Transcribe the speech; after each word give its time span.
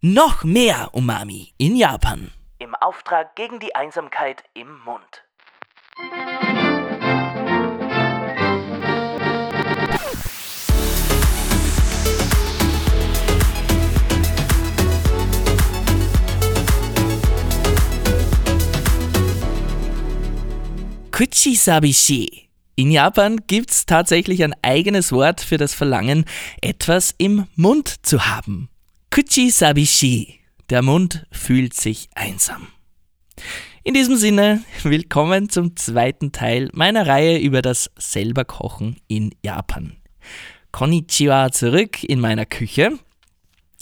Noch 0.00 0.44
mehr 0.44 0.90
Umami 0.92 1.54
in 1.58 1.74
Japan. 1.74 2.30
Im 2.60 2.76
Auftrag 2.76 3.34
gegen 3.34 3.58
die 3.58 3.74
Einsamkeit 3.74 4.44
im 4.54 4.78
Mund. 4.84 5.24
Kuchisabishi. 21.10 22.48
In 22.76 22.92
Japan 22.92 23.40
gibt 23.48 23.72
es 23.72 23.84
tatsächlich 23.84 24.44
ein 24.44 24.54
eigenes 24.62 25.10
Wort 25.10 25.40
für 25.40 25.56
das 25.56 25.74
Verlangen, 25.74 26.24
etwas 26.60 27.16
im 27.18 27.48
Mund 27.56 28.06
zu 28.06 28.26
haben. 28.28 28.70
Kuchisabishi. 29.18 30.38
Der 30.70 30.80
Mund 30.80 31.26
fühlt 31.32 31.74
sich 31.74 32.08
einsam. 32.14 32.68
In 33.82 33.94
diesem 33.94 34.16
Sinne, 34.16 34.62
willkommen 34.84 35.48
zum 35.48 35.74
zweiten 35.74 36.30
Teil 36.30 36.68
meiner 36.72 37.08
Reihe 37.08 37.38
über 37.38 37.60
das 37.60 37.90
Selberkochen 37.98 39.00
in 39.08 39.34
Japan. 39.42 39.96
Konnichiwa 40.70 41.50
zurück 41.50 42.04
in 42.04 42.20
meiner 42.20 42.46
Küche. 42.46 42.92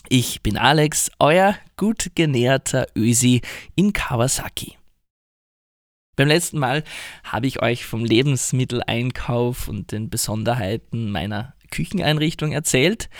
Ich 0.08 0.40
bin 0.40 0.56
Alex, 0.56 1.10
euer 1.18 1.54
gut 1.76 2.12
genährter 2.14 2.86
Ösi 2.96 3.42
in 3.74 3.92
Kawasaki. 3.92 4.78
Beim 6.16 6.28
letzten 6.28 6.58
Mal 6.58 6.82
habe 7.24 7.46
ich 7.46 7.60
euch 7.60 7.84
vom 7.84 8.06
Lebensmitteleinkauf 8.06 9.68
und 9.68 9.92
den 9.92 10.08
Besonderheiten 10.08 11.10
meiner 11.10 11.52
Kücheneinrichtung 11.70 12.52
erzählt. 12.52 13.10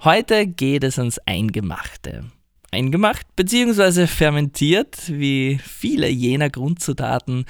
Heute 0.00 0.46
geht 0.46 0.84
es 0.84 0.98
ans 0.98 1.18
Eingemachte. 1.20 2.24
Eingemacht 2.70 3.26
bzw. 3.36 4.06
fermentiert, 4.06 5.08
wie 5.08 5.58
viele 5.62 6.08
jener 6.08 6.50
Grundzutaten, 6.50 7.46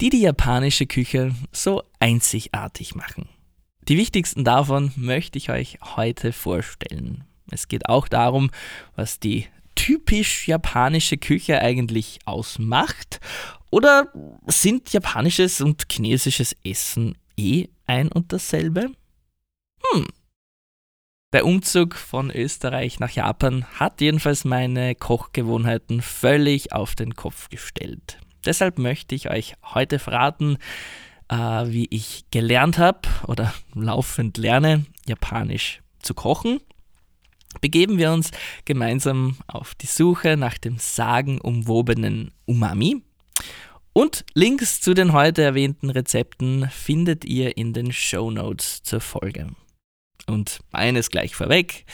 die 0.00 0.10
die 0.10 0.22
japanische 0.22 0.86
Küche 0.86 1.34
so 1.52 1.82
einzigartig 2.00 2.94
machen. 2.94 3.28
Die 3.88 3.96
wichtigsten 3.96 4.44
davon 4.44 4.92
möchte 4.96 5.38
ich 5.38 5.50
euch 5.50 5.78
heute 5.96 6.32
vorstellen. 6.32 7.24
Es 7.50 7.68
geht 7.68 7.88
auch 7.88 8.08
darum, 8.08 8.50
was 8.96 9.20
die 9.20 9.46
typisch 9.74 10.48
japanische 10.48 11.18
Küche 11.18 11.60
eigentlich 11.60 12.18
ausmacht? 12.24 13.20
Oder 13.70 14.12
sind 14.46 14.92
japanisches 14.92 15.60
und 15.60 15.84
chinesisches 15.90 16.56
Essen 16.64 17.18
eh 17.36 17.68
ein 17.86 18.08
und 18.10 18.32
dasselbe? 18.32 18.90
Der 21.34 21.44
Umzug 21.44 21.96
von 21.96 22.30
Österreich 22.30 23.00
nach 23.00 23.10
Japan 23.10 23.64
hat 23.74 24.00
jedenfalls 24.00 24.44
meine 24.44 24.94
Kochgewohnheiten 24.94 26.00
völlig 26.00 26.72
auf 26.72 26.94
den 26.94 27.16
Kopf 27.16 27.48
gestellt. 27.48 28.20
Deshalb 28.46 28.78
möchte 28.78 29.16
ich 29.16 29.30
euch 29.30 29.54
heute 29.64 29.98
verraten, 29.98 30.58
äh, 31.28 31.36
wie 31.36 31.88
ich 31.90 32.24
gelernt 32.30 32.78
habe 32.78 33.00
oder 33.26 33.52
laufend 33.74 34.38
lerne, 34.38 34.86
Japanisch 35.08 35.80
zu 35.98 36.14
kochen 36.14 36.60
begeben 37.60 37.98
wir 37.98 38.12
uns 38.12 38.30
gemeinsam 38.64 39.36
auf 39.48 39.74
die 39.74 39.86
Suche 39.86 40.36
nach 40.36 40.58
dem 40.58 40.78
sagenumwobenen 40.78 42.30
Umami. 42.46 43.02
Und 43.92 44.24
Links 44.34 44.80
zu 44.80 44.94
den 44.94 45.12
heute 45.12 45.42
erwähnten 45.42 45.90
Rezepten 45.90 46.68
findet 46.70 47.24
ihr 47.24 47.56
in 47.56 47.72
den 47.72 47.92
Show 47.92 48.30
Notes 48.30 48.84
zur 48.84 49.00
Folge. 49.00 49.48
Und 50.26 50.60
eines 50.72 51.10
gleich 51.10 51.34
vorweg, 51.34 51.84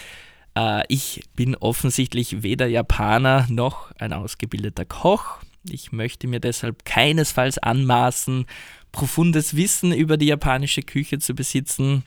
äh, 0.57 0.83
ich 0.89 1.23
bin 1.35 1.57
offensichtlich 1.57 2.43
weder 2.43 2.67
Japaner 2.67 3.47
noch 3.49 3.91
ein 3.99 4.13
ausgebildeter 4.13 4.85
Koch. 4.85 5.39
Ich 5.69 5.93
möchte 5.93 6.27
mir 6.27 6.41
deshalb 6.41 6.85
keinesfalls 6.85 7.59
anmaßen, 7.59 8.47
profundes 8.93 9.57
Wissen 9.57 9.93
über 9.93 10.17
die 10.17 10.27
japanische 10.27 10.83
Küche 10.83 11.19
zu 11.19 11.35
besitzen. 11.35 12.05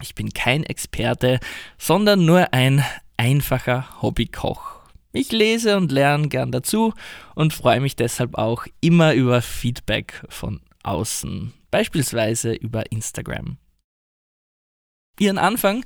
Ich 0.00 0.14
bin 0.14 0.32
kein 0.32 0.64
Experte, 0.64 1.40
sondern 1.78 2.24
nur 2.24 2.52
ein 2.54 2.84
einfacher 3.16 4.00
Hobbykoch. 4.00 4.80
Ich 5.12 5.32
lese 5.32 5.76
und 5.76 5.90
lerne 5.90 6.28
gern 6.28 6.52
dazu 6.52 6.94
und 7.34 7.52
freue 7.52 7.80
mich 7.80 7.96
deshalb 7.96 8.36
auch 8.36 8.66
immer 8.80 9.12
über 9.12 9.42
Feedback 9.42 10.22
von 10.28 10.60
außen, 10.84 11.52
beispielsweise 11.70 12.52
über 12.52 12.90
Instagram. 12.92 13.58
Ihren 15.20 15.36
Anfang 15.36 15.84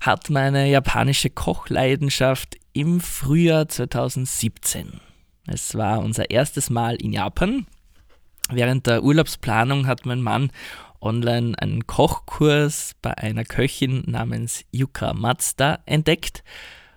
hat 0.00 0.30
meine 0.30 0.66
japanische 0.70 1.28
Kochleidenschaft 1.28 2.56
im 2.72 3.02
Frühjahr 3.02 3.68
2017. 3.68 5.00
Es 5.46 5.74
war 5.74 5.98
unser 5.98 6.30
erstes 6.30 6.70
Mal 6.70 6.96
in 6.96 7.12
Japan. 7.12 7.66
Während 8.48 8.86
der 8.86 9.04
Urlaubsplanung 9.04 9.86
hat 9.86 10.06
mein 10.06 10.22
Mann 10.22 10.50
online 11.02 11.58
einen 11.58 11.86
Kochkurs 11.86 12.92
bei 13.02 13.16
einer 13.18 13.44
Köchin 13.44 14.02
namens 14.06 14.64
Yuka 14.72 15.12
Matsuda 15.12 15.80
entdeckt 15.84 16.42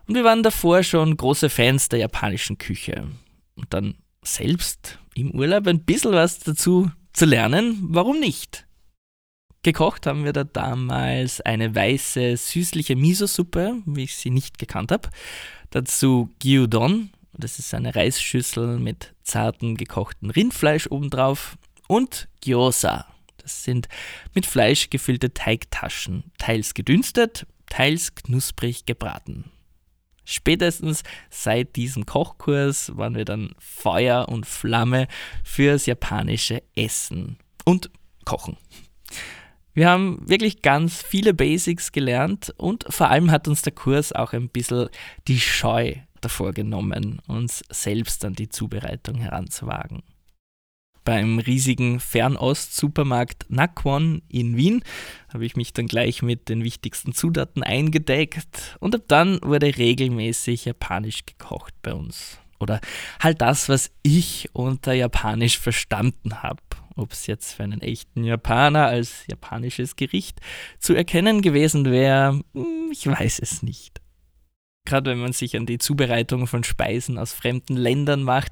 und 0.07 0.15
wir 0.15 0.23
waren 0.23 0.41
davor 0.41 0.83
schon 0.83 1.17
große 1.17 1.49
Fans 1.49 1.89
der 1.89 1.99
japanischen 1.99 2.57
Küche. 2.57 3.09
Und 3.55 3.73
dann 3.73 3.95
selbst 4.23 4.99
im 5.15 5.31
Urlaub 5.31 5.67
ein 5.67 5.83
bisschen 5.83 6.13
was 6.13 6.39
dazu 6.39 6.89
zu 7.11 7.25
lernen, 7.25 7.77
warum 7.89 8.21
nicht? 8.21 8.65
Gekocht 9.63 10.07
haben 10.07 10.25
wir 10.25 10.33
da 10.33 10.43
damals 10.43 11.39
eine 11.39 11.73
weiße, 11.73 12.35
süßliche 12.35 12.97
Miso-Suppe, 12.97 13.81
wie 13.85 14.03
ich 14.03 14.17
sie 14.17 14.29
nicht 14.29 14.59
gekannt 14.59 14.91
habe. 14.91 15.09
Dazu 15.69 16.29
Gyudon, 16.39 17.11
das 17.31 17.59
ist 17.59 17.73
eine 17.73 17.95
Reisschüssel 17.95 18.77
mit 18.77 19.13
zartem 19.23 19.77
gekochten 19.77 20.29
Rindfleisch 20.31 20.87
obendrauf. 20.87 21.57
Und 21.87 22.27
Gyoza, 22.41 23.07
das 23.37 23.63
sind 23.63 23.87
mit 24.33 24.45
Fleisch 24.45 24.89
gefüllte 24.89 25.33
Teigtaschen, 25.33 26.25
teils 26.37 26.73
gedünstet, 26.73 27.47
teils 27.67 28.15
knusprig 28.15 28.85
gebraten. 28.85 29.49
Spätestens 30.25 31.03
seit 31.29 31.77
diesem 31.77 32.05
Kochkurs 32.05 32.97
waren 32.97 33.15
wir 33.15 33.25
dann 33.25 33.55
Feuer 33.59 34.27
und 34.27 34.45
Flamme 34.45 35.07
fürs 35.43 35.85
japanische 35.85 36.63
Essen 36.75 37.37
und 37.63 37.89
Kochen. 38.25 38.57
Wir 39.73 39.89
haben 39.89 40.19
wirklich 40.27 40.61
ganz 40.61 41.01
viele 41.01 41.33
Basics 41.33 41.91
gelernt 41.91 42.53
und 42.57 42.85
vor 42.89 43.09
allem 43.09 43.31
hat 43.31 43.47
uns 43.47 43.63
der 43.63 43.73
Kurs 43.73 44.13
auch 44.13 44.33
ein 44.33 44.49
bisschen 44.49 44.89
die 45.27 45.39
Scheu 45.39 45.95
davor 46.21 46.53
genommen, 46.53 47.21
uns 47.27 47.63
selbst 47.69 48.23
an 48.23 48.33
die 48.33 48.49
Zubereitung 48.49 49.17
heranzuwagen 49.17 50.03
beim 51.03 51.39
riesigen 51.39 51.99
Fernost-Supermarkt 51.99 53.45
Nakwon 53.49 54.21
in 54.29 54.55
Wien 54.55 54.83
habe 55.33 55.45
ich 55.45 55.55
mich 55.55 55.73
dann 55.73 55.87
gleich 55.87 56.21
mit 56.21 56.49
den 56.49 56.63
wichtigsten 56.63 57.13
Zutaten 57.13 57.63
eingedeckt 57.63 58.77
und 58.79 58.95
ab 58.95 59.03
dann 59.07 59.39
wurde 59.41 59.77
regelmäßig 59.77 60.65
japanisch 60.65 61.25
gekocht 61.25 61.73
bei 61.81 61.93
uns. 61.93 62.39
Oder 62.59 62.79
halt 63.19 63.41
das, 63.41 63.69
was 63.69 63.91
ich 64.03 64.49
unter 64.53 64.93
Japanisch 64.93 65.59
verstanden 65.59 66.41
habe. 66.41 66.61
Ob 66.95 67.11
es 67.11 67.27
jetzt 67.27 67.53
für 67.53 67.63
einen 67.63 67.81
echten 67.81 68.23
Japaner 68.23 68.85
als 68.85 69.25
japanisches 69.27 69.95
Gericht 69.95 70.39
zu 70.79 70.93
erkennen 70.93 71.41
gewesen 71.41 71.85
wäre, 71.85 72.41
hm, 72.53 72.89
ich 72.91 73.07
weiß 73.07 73.39
es 73.39 73.63
nicht. 73.63 73.99
Gerade 74.85 75.11
wenn 75.11 75.19
man 75.19 75.33
sich 75.33 75.55
an 75.57 75.65
die 75.65 75.77
Zubereitung 75.77 76.45
von 76.45 76.63
Speisen 76.63 77.17
aus 77.17 77.33
fremden 77.33 77.75
Ländern 77.75 78.21
macht, 78.21 78.51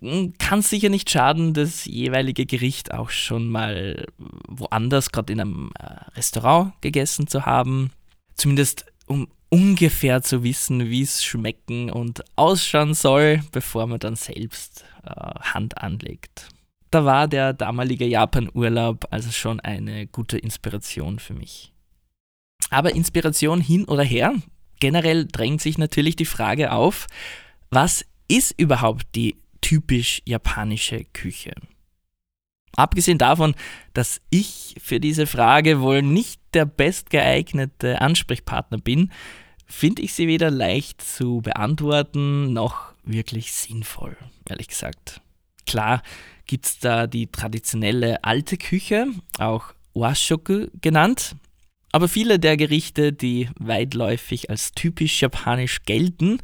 hm, 0.00 0.34
kann 0.38 0.62
sicher 0.62 0.88
nicht 0.88 1.10
schaden, 1.10 1.52
das 1.54 1.84
jeweilige 1.84 2.46
Gericht 2.46 2.92
auch 2.92 3.10
schon 3.10 3.48
mal 3.48 4.06
woanders, 4.48 5.12
gerade 5.12 5.32
in 5.32 5.40
einem 5.40 5.70
äh, 5.78 6.10
Restaurant 6.16 6.72
gegessen 6.80 7.26
zu 7.26 7.46
haben. 7.46 7.92
Zumindest 8.34 8.86
um 9.06 9.28
ungefähr 9.50 10.22
zu 10.22 10.42
wissen, 10.42 10.88
wie 10.88 11.02
es 11.02 11.22
schmecken 11.22 11.90
und 11.90 12.22
ausschauen 12.36 12.94
soll, 12.94 13.42
bevor 13.52 13.86
man 13.86 13.98
dann 13.98 14.16
selbst 14.16 14.84
äh, 15.04 15.10
Hand 15.10 15.78
anlegt. 15.78 16.48
Da 16.90 17.04
war 17.04 17.28
der 17.28 17.52
damalige 17.52 18.06
Japan-Urlaub 18.06 19.06
also 19.10 19.30
schon 19.30 19.60
eine 19.60 20.06
gute 20.06 20.38
Inspiration 20.38 21.18
für 21.18 21.34
mich. 21.34 21.72
Aber 22.70 22.94
Inspiration 22.94 23.60
hin 23.60 23.84
oder 23.84 24.02
her, 24.02 24.34
generell 24.80 25.26
drängt 25.26 25.60
sich 25.60 25.78
natürlich 25.78 26.16
die 26.16 26.24
Frage 26.24 26.72
auf, 26.72 27.06
was 27.70 28.04
ist 28.28 28.54
überhaupt 28.58 29.06
die 29.14 29.36
typisch 29.60 30.22
japanische 30.24 31.04
Küche? 31.12 31.52
Abgesehen 32.80 33.18
davon, 33.18 33.54
dass 33.92 34.22
ich 34.30 34.74
für 34.82 35.00
diese 35.00 35.26
Frage 35.26 35.82
wohl 35.82 36.00
nicht 36.00 36.40
der 36.54 36.64
bestgeeignete 36.64 38.00
Ansprechpartner 38.00 38.78
bin, 38.78 39.12
finde 39.66 40.00
ich 40.00 40.14
sie 40.14 40.26
weder 40.26 40.50
leicht 40.50 41.02
zu 41.02 41.42
beantworten 41.42 42.54
noch 42.54 42.94
wirklich 43.04 43.52
sinnvoll, 43.52 44.16
ehrlich 44.48 44.68
gesagt. 44.68 45.20
Klar 45.66 46.02
gibt 46.46 46.64
es 46.64 46.78
da 46.78 47.06
die 47.06 47.26
traditionelle 47.26 48.24
alte 48.24 48.56
Küche, 48.56 49.08
auch 49.38 49.74
Washoku 49.92 50.68
genannt, 50.80 51.36
aber 51.92 52.08
viele 52.08 52.38
der 52.38 52.56
Gerichte, 52.56 53.12
die 53.12 53.50
weitläufig 53.58 54.48
als 54.48 54.72
typisch 54.72 55.20
japanisch 55.20 55.82
gelten, 55.82 56.38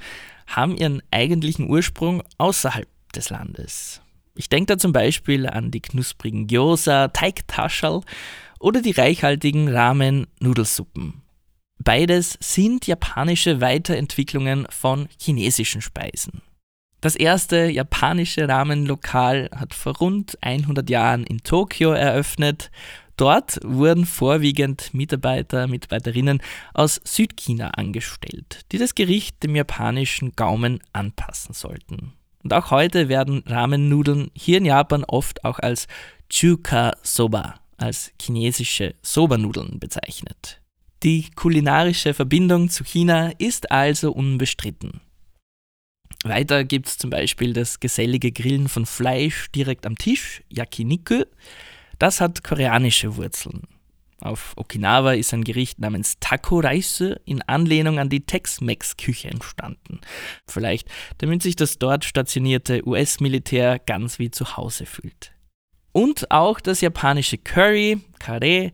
haben 0.47 0.77
ihren 0.77 1.03
eigentlichen 1.11 1.71
Ursprung 1.71 2.23
außerhalb 2.37 2.89
des 3.15 3.31
Landes. 3.31 4.03
Ich 4.37 4.49
denke 4.49 4.75
da 4.75 4.79
zum 4.79 4.93
Beispiel 4.93 5.47
an 5.47 5.71
die 5.71 5.81
knusprigen 5.81 6.47
Gyoza, 6.47 7.09
Teigtaschel 7.09 8.03
oder 8.61 8.83
die 8.83 8.93
reichhaltigen 8.93 9.69
Ramen-Nudelsuppen. 9.69 11.23
Beides 11.79 12.37
sind 12.41 12.87
japanische 12.87 13.61
Weiterentwicklungen 13.61 14.67
von 14.71 15.09
chinesischen 15.21 15.83
Speisen. 15.83 16.43
Das 17.00 17.15
erste 17.15 17.67
japanische 17.71 18.49
Ramenlokal 18.49 19.50
hat 19.55 19.75
vor 19.75 19.97
rund 19.99 20.37
100 20.43 20.89
Jahren 20.91 21.25
in 21.25 21.43
Tokio 21.43 21.93
eröffnet. 21.93 22.71
Dort 23.17 23.61
wurden 23.62 24.05
vorwiegend 24.05 24.93
Mitarbeiter, 24.93 25.69
Mitarbeiterinnen 25.69 26.43
aus 26.75 27.00
Südchina 27.05 27.69
angestellt, 27.71 28.62
die 28.73 28.79
das 28.79 28.94
Gericht 28.94 29.43
dem 29.43 29.55
japanischen 29.55 30.32
Gaumen 30.32 30.81
anpassen 30.93 31.55
sollten. 31.55 32.12
Und 32.46 32.52
auch 32.52 32.70
heute 32.70 33.08
werden 33.08 33.43
Ramennudeln 33.44 34.31
hier 34.32 34.58
in 34.58 34.66
Japan 34.66 35.02
oft 35.02 35.44
auch 35.44 35.58
als 35.58 35.88
Chuka 36.31 36.96
Soba, 37.02 37.58
als 37.76 38.12
chinesische 38.22 38.94
Soba-Nudeln 39.02 39.81
bezeichnet. 39.81 40.60
Die 41.02 41.28
kulinarische 41.32 42.14
Verbindung 42.14 42.70
zu 42.70 42.84
China 42.84 43.32
ist 43.38 43.72
also 43.72 44.12
unbestritten. 44.12 45.00
Weiter 46.22 46.62
gibt 46.62 46.87
es 46.87 46.98
zum 46.98 47.10
Beispiel 47.10 47.52
das 47.52 47.81
gesellige 47.81 48.31
Grillen 48.31 48.69
von 48.69 48.87
Fleisch 48.87 49.50
direkt 49.50 49.84
am 49.84 49.98
Tisch, 49.98 50.44
Yakiniku. 50.48 51.25
Das 51.98 52.20
hat 52.20 52.44
koreanische 52.44 53.16
Wurzeln. 53.16 53.62
Auf 54.21 54.55
Okinawa 54.57 55.13
ist 55.13 55.35
ein 55.35 55.45
Gericht 55.45 55.79
namens 55.79 56.17
Taco 56.21 56.61
Reise 56.61 57.21
in 57.27 57.43
Anlehnung 57.43 57.99
an 57.99 58.09
die 58.09 58.25
Tex-Mex-Küche 58.25 59.29
entstanden. 59.29 60.01
Vielleicht, 60.47 60.89
damit 61.19 61.43
sich 61.43 61.55
das 61.55 61.79
dort 61.79 62.05
stationierte 62.05 62.87
US-Militär 62.87 63.79
ganz 63.79 64.19
wie 64.19 64.31
zu 64.31 64.57
Hause 64.57 64.87
fühlt. 64.87 65.33
Und 65.93 66.31
auch 66.31 66.61
das 66.61 66.81
japanische 66.81 67.39
Curry, 67.39 68.01
Kare, 68.19 68.73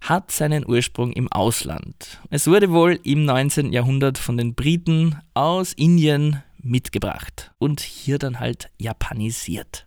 hat 0.00 0.30
seinen 0.30 0.68
Ursprung 0.68 1.12
im 1.12 1.30
Ausland. 1.32 2.20
Es 2.30 2.46
wurde 2.46 2.70
wohl 2.70 3.00
im 3.04 3.24
19. 3.24 3.72
Jahrhundert 3.72 4.18
von 4.18 4.36
den 4.36 4.54
Briten 4.54 5.18
aus 5.34 5.72
Indien 5.72 6.42
mitgebracht 6.58 7.52
und 7.58 7.80
hier 7.80 8.18
dann 8.18 8.38
halt 8.40 8.70
japanisiert. 8.78 9.86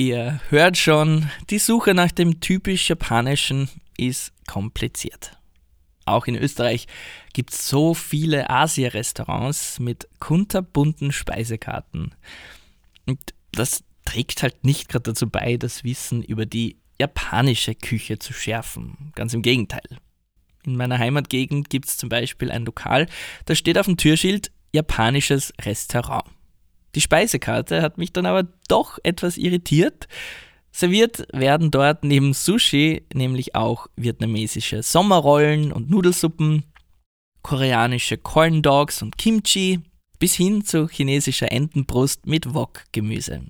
Ihr 0.00 0.40
hört 0.48 0.78
schon, 0.78 1.28
die 1.50 1.58
Suche 1.58 1.92
nach 1.92 2.10
dem 2.10 2.40
typisch 2.40 2.88
japanischen 2.88 3.68
ist 3.98 4.32
kompliziert. 4.46 5.36
Auch 6.06 6.26
in 6.26 6.36
Österreich 6.36 6.86
gibt 7.34 7.52
es 7.52 7.68
so 7.68 7.92
viele 7.92 8.48
Asia-Restaurants 8.48 9.78
mit 9.78 10.08
kunterbunten 10.18 11.12
Speisekarten. 11.12 12.14
Und 13.04 13.20
das 13.52 13.84
trägt 14.06 14.42
halt 14.42 14.64
nicht 14.64 14.88
gerade 14.88 15.02
dazu 15.02 15.28
bei, 15.28 15.58
das 15.58 15.84
Wissen 15.84 16.22
über 16.22 16.46
die 16.46 16.78
japanische 16.98 17.74
Küche 17.74 18.18
zu 18.18 18.32
schärfen. 18.32 19.12
Ganz 19.14 19.34
im 19.34 19.42
Gegenteil. 19.42 19.98
In 20.64 20.76
meiner 20.76 20.98
Heimatgegend 20.98 21.68
gibt 21.68 21.88
es 21.88 21.98
zum 21.98 22.08
Beispiel 22.08 22.50
ein 22.50 22.64
Lokal, 22.64 23.06
da 23.44 23.54
steht 23.54 23.76
auf 23.76 23.84
dem 23.84 23.98
Türschild 23.98 24.50
japanisches 24.72 25.52
Restaurant. 25.60 26.24
Die 26.94 27.00
Speisekarte 27.00 27.82
hat 27.82 27.98
mich 27.98 28.12
dann 28.12 28.26
aber 28.26 28.48
doch 28.68 28.98
etwas 29.02 29.36
irritiert. 29.36 30.08
Serviert 30.72 31.26
werden 31.32 31.70
dort 31.70 32.04
neben 32.04 32.32
Sushi 32.32 33.02
nämlich 33.12 33.54
auch 33.54 33.88
vietnamesische 33.96 34.82
Sommerrollen 34.82 35.72
und 35.72 35.90
Nudelsuppen, 35.90 36.64
koreanische 37.42 38.18
Corn 38.18 38.62
Dogs 38.62 39.02
und 39.02 39.18
Kimchi, 39.18 39.80
bis 40.18 40.34
hin 40.34 40.64
zu 40.64 40.88
chinesischer 40.88 41.50
Entenbrust 41.50 42.26
mit 42.26 42.54
Wok-Gemüse. 42.54 43.42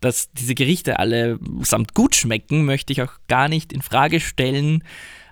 Dass 0.00 0.32
diese 0.32 0.54
Gerichte 0.54 0.98
alle 0.98 1.38
samt 1.62 1.94
gut 1.94 2.14
schmecken, 2.14 2.64
möchte 2.64 2.92
ich 2.92 3.02
auch 3.02 3.12
gar 3.28 3.48
nicht 3.48 3.72
in 3.72 3.82
Frage 3.82 4.18
stellen, 4.18 4.82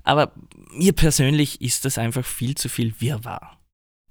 aber 0.05 0.33
mir 0.71 0.93
persönlich 0.93 1.61
ist 1.61 1.85
das 1.85 1.97
einfach 1.97 2.25
viel 2.25 2.55
zu 2.55 2.69
viel 2.69 2.95
Wirrwarr 3.01 3.58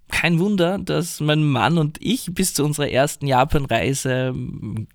kein 0.10 0.40
Wunder, 0.40 0.78
dass 0.80 1.20
mein 1.20 1.44
Mann 1.44 1.78
und 1.78 1.98
ich 2.02 2.34
bis 2.34 2.54
zu 2.54 2.64
unserer 2.64 2.90
ersten 2.90 3.28
Japanreise 3.28 4.34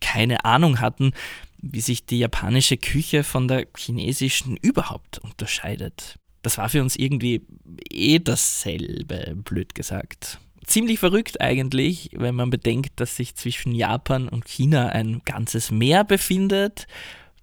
keine 0.01 0.45
Ahnung 0.45 0.81
hatten, 0.81 1.13
wie 1.59 1.81
sich 1.81 2.07
die 2.07 2.19
japanische 2.19 2.77
Küche 2.77 3.23
von 3.23 3.47
der 3.49 3.67
chinesischen 3.77 4.57
überhaupt 4.57 5.19
unterscheidet. 5.19 6.17
Das 6.43 6.59
war 6.59 6.69
für 6.69 6.83
uns 6.83 6.97
irgendwie 6.97 7.47
eh 7.91 8.19
dasselbe, 8.19 9.37
blöd 9.37 9.75
gesagt. 9.75 10.39
Ziemlich 10.67 10.99
verrückt 10.99 11.41
eigentlich, 11.41 12.11
wenn 12.15 12.35
man 12.35 12.51
bedenkt, 12.51 13.01
dass 13.01 13.17
sich 13.17 13.35
zwischen 13.35 13.75
Japan 13.75 14.29
und 14.29 14.49
China 14.49 14.89
ein 14.89 15.23
ganzes 15.25 15.71
Meer 15.71 16.05
befindet. 16.05 16.87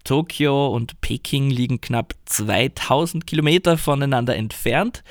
Tokio 0.04 0.68
und 0.68 1.02
Peking 1.02 1.50
liegen 1.50 1.82
knapp 1.82 2.16
2000 2.26 3.28
Kilometer 3.28 3.78
voneinander 3.78 4.36
entfernt 4.36 5.04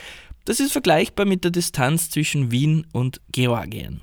das 0.49 0.61
ist 0.61 0.73
vergleichbar 0.73 1.27
mit 1.27 1.45
der 1.45 1.50
Distanz 1.50 2.09
zwischen 2.09 2.50
Wien 2.50 2.87
und 2.93 3.21
Georgien. 3.31 4.00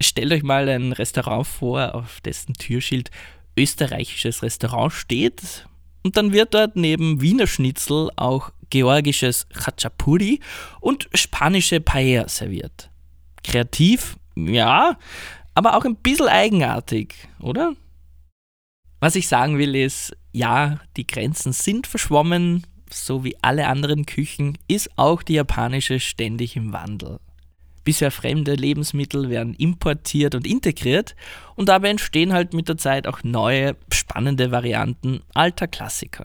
Stellt 0.00 0.32
euch 0.32 0.42
mal 0.42 0.66
ein 0.66 0.92
Restaurant 0.92 1.46
vor, 1.46 1.94
auf 1.94 2.22
dessen 2.22 2.54
Türschild 2.54 3.10
österreichisches 3.54 4.42
Restaurant 4.42 4.94
steht 4.94 5.68
und 6.02 6.16
dann 6.16 6.32
wird 6.32 6.54
dort 6.54 6.76
neben 6.76 7.20
Wiener 7.20 7.46
Schnitzel 7.46 8.10
auch 8.16 8.50
georgisches 8.70 9.46
Khachapuri 9.50 10.40
und 10.80 11.06
spanische 11.12 11.80
Paella 11.80 12.28
serviert. 12.28 12.90
Kreativ, 13.44 14.16
ja, 14.36 14.98
aber 15.52 15.76
auch 15.76 15.84
ein 15.84 15.96
bisschen 15.96 16.28
eigenartig, 16.28 17.14
oder? 17.40 17.74
Was 19.00 19.16
ich 19.16 19.28
sagen 19.28 19.58
will 19.58 19.76
ist, 19.76 20.16
ja, 20.32 20.80
die 20.96 21.06
Grenzen 21.06 21.52
sind 21.52 21.86
verschwommen, 21.86 22.66
so 22.90 23.24
wie 23.24 23.36
alle 23.42 23.66
anderen 23.66 24.06
Küchen, 24.06 24.58
ist 24.68 24.90
auch 24.96 25.22
die 25.22 25.34
japanische 25.34 26.00
ständig 26.00 26.56
im 26.56 26.72
Wandel. 26.72 27.18
Bisher 27.84 28.10
fremde 28.10 28.54
Lebensmittel 28.54 29.30
werden 29.30 29.54
importiert 29.54 30.34
und 30.34 30.46
integriert 30.46 31.14
und 31.54 31.68
dabei 31.68 31.90
entstehen 31.90 32.32
halt 32.32 32.52
mit 32.52 32.68
der 32.68 32.76
Zeit 32.76 33.06
auch 33.06 33.22
neue, 33.22 33.76
spannende 33.92 34.50
Varianten 34.50 35.20
alter 35.34 35.68
Klassiker. 35.68 36.24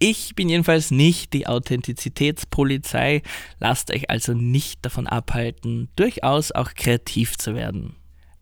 Ich 0.00 0.34
bin 0.36 0.48
jedenfalls 0.48 0.90
nicht 0.90 1.32
die 1.32 1.46
Authentizitätspolizei, 1.46 3.22
lasst 3.58 3.90
euch 3.90 4.10
also 4.10 4.32
nicht 4.32 4.84
davon 4.84 5.06
abhalten, 5.06 5.88
durchaus 5.96 6.52
auch 6.52 6.74
kreativ 6.74 7.36
zu 7.36 7.54
werden. 7.54 7.96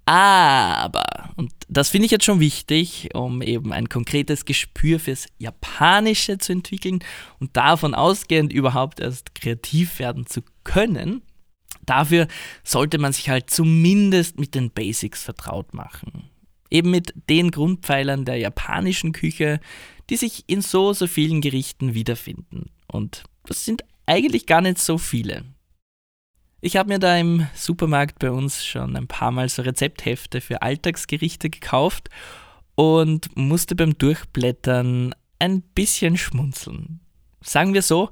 Aber, 0.06 1.30
und 1.34 1.52
das 1.68 1.88
finde 1.88 2.06
ich 2.06 2.12
jetzt 2.12 2.24
schon 2.24 2.38
wichtig, 2.38 3.08
um 3.12 3.42
eben 3.42 3.72
ein 3.72 3.88
konkretes 3.88 4.44
Gespür 4.44 5.00
fürs 5.00 5.26
Japanische 5.38 6.38
zu 6.38 6.52
entwickeln 6.52 7.00
und 7.40 7.56
davon 7.56 7.92
ausgehend 7.92 8.52
überhaupt 8.52 9.00
erst 9.00 9.34
kreativ 9.34 9.98
werden 9.98 10.24
zu 10.26 10.42
können, 10.62 11.22
dafür 11.84 12.28
sollte 12.62 12.98
man 12.98 13.12
sich 13.12 13.28
halt 13.28 13.50
zumindest 13.50 14.38
mit 14.38 14.54
den 14.54 14.70
Basics 14.70 15.24
vertraut 15.24 15.74
machen. 15.74 16.30
Eben 16.70 16.92
mit 16.92 17.12
den 17.28 17.50
Grundpfeilern 17.50 18.24
der 18.24 18.36
japanischen 18.36 19.10
Küche, 19.10 19.58
die 20.08 20.16
sich 20.16 20.44
in 20.46 20.62
so, 20.62 20.92
so 20.92 21.08
vielen 21.08 21.40
Gerichten 21.40 21.94
wiederfinden. 21.94 22.70
Und 22.86 23.24
das 23.44 23.64
sind 23.64 23.82
eigentlich 24.06 24.46
gar 24.46 24.60
nicht 24.60 24.78
so 24.78 24.98
viele. 24.98 25.44
Ich 26.66 26.76
habe 26.76 26.88
mir 26.88 26.98
da 26.98 27.16
im 27.16 27.46
Supermarkt 27.54 28.18
bei 28.18 28.28
uns 28.28 28.64
schon 28.64 28.96
ein 28.96 29.06
paar 29.06 29.30
Mal 29.30 29.48
so 29.48 29.62
Rezepthefte 29.62 30.40
für 30.40 30.62
Alltagsgerichte 30.62 31.48
gekauft 31.48 32.10
und 32.74 33.28
musste 33.36 33.76
beim 33.76 33.96
Durchblättern 33.96 35.14
ein 35.38 35.62
bisschen 35.62 36.16
schmunzeln. 36.16 36.98
Sagen 37.40 37.72
wir 37.72 37.82
so, 37.82 38.10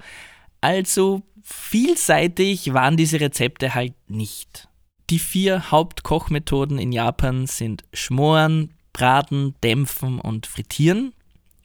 also 0.60 1.22
vielseitig 1.42 2.72
waren 2.72 2.96
diese 2.96 3.18
Rezepte 3.18 3.74
halt 3.74 3.94
nicht. 4.08 4.68
Die 5.10 5.18
vier 5.18 5.72
Hauptkochmethoden 5.72 6.78
in 6.78 6.92
Japan 6.92 7.48
sind 7.48 7.82
Schmoren, 7.92 8.72
Braten, 8.92 9.56
Dämpfen 9.64 10.20
und 10.20 10.46
Frittieren. 10.46 11.12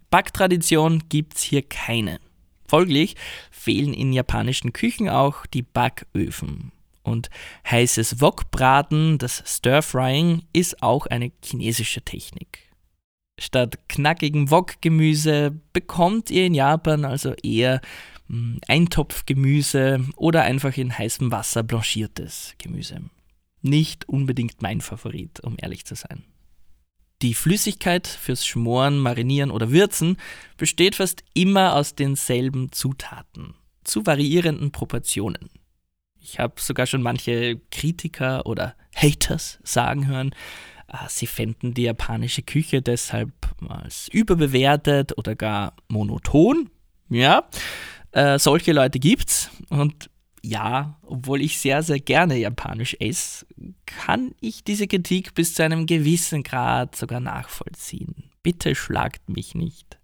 Backtradition 0.10 1.04
gibt's 1.08 1.44
hier 1.44 1.62
keine. 1.62 2.20
Folglich 2.68 3.16
fehlen 3.52 3.94
in 3.94 4.12
japanischen 4.12 4.74
Küchen 4.74 5.08
auch 5.08 5.46
die 5.46 5.62
Backöfen. 5.62 6.72
Und 7.10 7.30
heißes 7.70 8.22
Wokbraten, 8.22 9.18
das 9.18 9.44
Stir-Frying, 9.46 10.44
ist 10.54 10.84
auch 10.84 11.08
eine 11.08 11.32
chinesische 11.44 12.02
Technik. 12.02 12.70
Statt 13.40 13.80
knackigem 13.88 14.52
Wok-Gemüse 14.52 15.60
bekommt 15.74 16.30
ihr 16.30 16.46
in 16.46 16.54
Japan 16.54 17.06
also 17.06 17.34
eher 17.42 17.82
hm, 18.28 18.60
Eintopfgemüse 18.68 20.06
oder 20.18 20.44
einfach 20.44 20.78
in 20.78 20.98
heißem 20.98 21.32
Wasser 21.32 21.64
blanchiertes 21.64 22.56
Gemüse. 22.58 23.02
Nicht 23.62 24.08
unbedingt 24.08 24.62
mein 24.62 24.82
Favorit, 24.82 25.40
um 25.40 25.56
ehrlich 25.58 25.86
zu 25.86 25.96
sein. 25.96 26.24
Die 27.22 27.34
Flüssigkeit 27.34 28.08
fürs 28.08 28.46
Schmoren, 28.46 28.98
Marinieren 28.98 29.52
oder 29.52 29.72
Würzen 29.72 30.18
besteht 30.58 30.96
fast 30.96 31.24
immer 31.34 31.76
aus 31.76 31.96
denselben 31.96 32.72
Zutaten, 32.72 33.56
zu 33.84 34.06
variierenden 34.06 34.72
Proportionen. 34.72 35.50
Ich 36.22 36.40
habe 36.40 36.54
sogar 36.58 36.86
schon 36.86 37.02
manche 37.02 37.60
Kritiker 37.72 38.46
oder 38.46 38.76
Haters 38.96 39.60
sagen 39.64 40.08
hören, 40.08 40.32
äh, 40.88 40.98
sie 41.08 41.28
fänden 41.28 41.74
die 41.74 41.84
japanische 41.84 42.42
Küche 42.42 42.82
deshalb 42.82 43.32
als 43.68 44.08
überbewertet 44.10 45.18
oder 45.18 45.36
gar 45.36 45.74
monoton. 45.88 46.70
Ja, 47.10 47.48
äh, 48.12 48.38
solche 48.40 48.74
Leute 48.74 49.00
gibt's 49.00 49.50
und 49.70 50.10
ja, 50.42 50.98
obwohl 51.04 51.42
ich 51.42 51.60
sehr, 51.60 51.84
sehr 51.84 52.00
gerne 52.00 52.38
japanisch 52.38 52.96
esse, 53.00 53.46
kann 53.86 54.34
ich 54.40 54.64
diese 54.64 54.88
Kritik 54.88 55.34
bis 55.34 55.54
zu 55.54 55.64
einem 55.64 55.86
gewissen 55.86 56.44
Grad 56.44 56.96
sogar 56.96 57.20
nachvollziehen. 57.20 58.30
Bitte 58.42 58.74
schlagt 58.74 59.30
mich 59.30 59.54
nicht. 59.54 59.99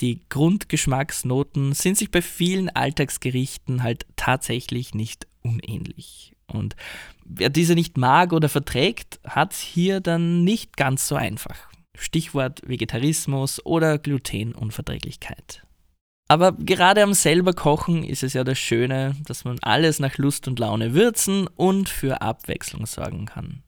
Die 0.00 0.20
Grundgeschmacksnoten 0.28 1.72
sind 1.72 1.96
sich 1.96 2.10
bei 2.10 2.20
vielen 2.20 2.68
Alltagsgerichten 2.68 3.82
halt 3.82 4.06
tatsächlich 4.16 4.94
nicht 4.94 5.26
unähnlich. 5.42 6.34
Und 6.46 6.76
wer 7.24 7.48
diese 7.48 7.74
nicht 7.74 7.96
mag 7.96 8.32
oder 8.32 8.48
verträgt, 8.48 9.20
hat 9.26 9.54
hier 9.54 10.00
dann 10.00 10.44
nicht 10.44 10.76
ganz 10.76 11.08
so 11.08 11.16
einfach. 11.16 11.58
Stichwort 11.96 12.60
Vegetarismus 12.66 13.64
oder 13.64 13.98
Glutenunverträglichkeit. 13.98 15.62
Aber 16.28 16.52
gerade 16.52 17.02
am 17.02 17.14
selber 17.14 17.52
Kochen 17.52 18.02
ist 18.02 18.22
es 18.22 18.32
ja 18.34 18.44
das 18.44 18.58
Schöne, 18.58 19.16
dass 19.24 19.44
man 19.44 19.58
alles 19.60 20.00
nach 20.00 20.18
Lust 20.18 20.48
und 20.48 20.58
Laune 20.58 20.92
würzen 20.92 21.46
und 21.46 21.88
für 21.88 22.20
Abwechslung 22.20 22.84
sorgen 22.84 23.26
kann. 23.26 23.62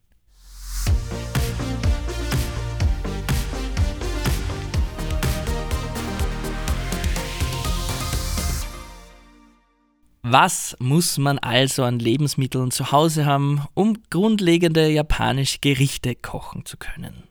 Was 10.22 10.76
muss 10.80 11.16
man 11.16 11.38
also 11.38 11.84
an 11.84 12.00
Lebensmitteln 12.00 12.70
zu 12.70 12.90
Hause 12.90 13.24
haben, 13.24 13.64
um 13.74 13.96
grundlegende 14.10 14.88
japanische 14.90 15.58
Gerichte 15.60 16.14
kochen 16.16 16.64
zu 16.64 16.76
können? 16.76 17.22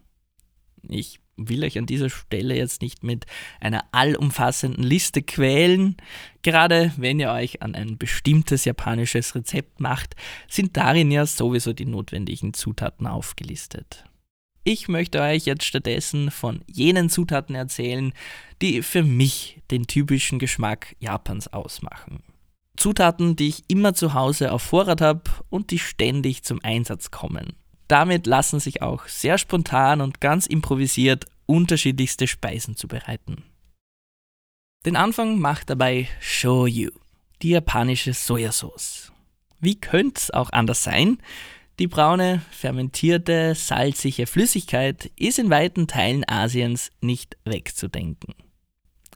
Ich 0.88 1.20
will 1.36 1.64
euch 1.64 1.78
an 1.78 1.86
dieser 1.86 2.10
Stelle 2.10 2.56
jetzt 2.56 2.82
nicht 2.82 3.04
mit 3.04 3.26
einer 3.60 3.84
allumfassenden 3.92 4.84
Liste 4.84 5.22
quälen. 5.22 5.98
Gerade 6.42 6.92
wenn 6.98 7.20
ihr 7.20 7.32
euch 7.32 7.62
an 7.62 7.76
ein 7.76 7.98
bestimmtes 7.98 8.66
japanisches 8.66 9.36
Rezept 9.36 9.80
macht, 9.80 10.16
sind 10.48 10.78
darin 10.78 11.12
ja 11.12 11.26
sowieso 11.26 11.74
die 11.74 11.86
notwendigen 11.86 12.54
Zutaten 12.54 13.06
aufgelistet. 13.06 14.06
Ich 14.64 14.88
möchte 14.88 15.22
euch 15.22 15.46
jetzt 15.46 15.64
stattdessen 15.64 16.32
von 16.32 16.64
jenen 16.68 17.10
Zutaten 17.10 17.56
erzählen, 17.56 18.14
die 18.62 18.82
für 18.82 19.04
mich 19.04 19.62
den 19.72 19.88
typischen 19.88 20.40
Geschmack 20.40 20.96
Japans 21.00 21.48
ausmachen. 21.48 22.22
Zutaten, 22.78 23.36
die 23.36 23.50
ich 23.50 23.64
immer 23.68 23.94
zu 23.94 24.14
Hause 24.14 24.52
auf 24.52 24.62
Vorrat 24.62 25.02
habe 25.02 25.24
und 25.50 25.72
die 25.72 25.80
ständig 25.80 26.44
zum 26.44 26.60
Einsatz 26.64 27.12
kommen. 27.12 27.54
Damit 27.88 28.28
lassen 28.28 28.60
sich 28.60 28.82
auch 28.82 29.08
sehr 29.08 29.38
spontan 29.38 30.02
und 30.02 30.22
ganz 30.22 30.46
improvisiert 30.46 31.26
unterschiedlichste 31.46 32.28
Speisen 32.28 32.76
zubereiten. 32.76 33.44
Den 34.86 34.96
Anfang 34.96 35.40
macht 35.40 35.70
dabei 35.70 36.08
Shoyu, 36.20 36.92
die 37.42 37.50
japanische 37.50 38.14
Sojasauce. 38.14 39.12
Wie 39.60 39.80
könnte 39.80 40.20
es 40.20 40.32
auch 40.32 40.52
anders 40.52 40.84
sein? 40.84 41.18
Die 41.80 41.88
braune, 41.88 42.42
fermentierte, 42.52 43.54
salzige 43.56 44.28
Flüssigkeit 44.28 45.12
ist 45.16 45.40
in 45.40 45.50
weiten 45.50 45.88
Teilen 45.88 46.28
Asiens 46.28 46.92
nicht 47.02 47.38
wegzudenken. 47.46 48.34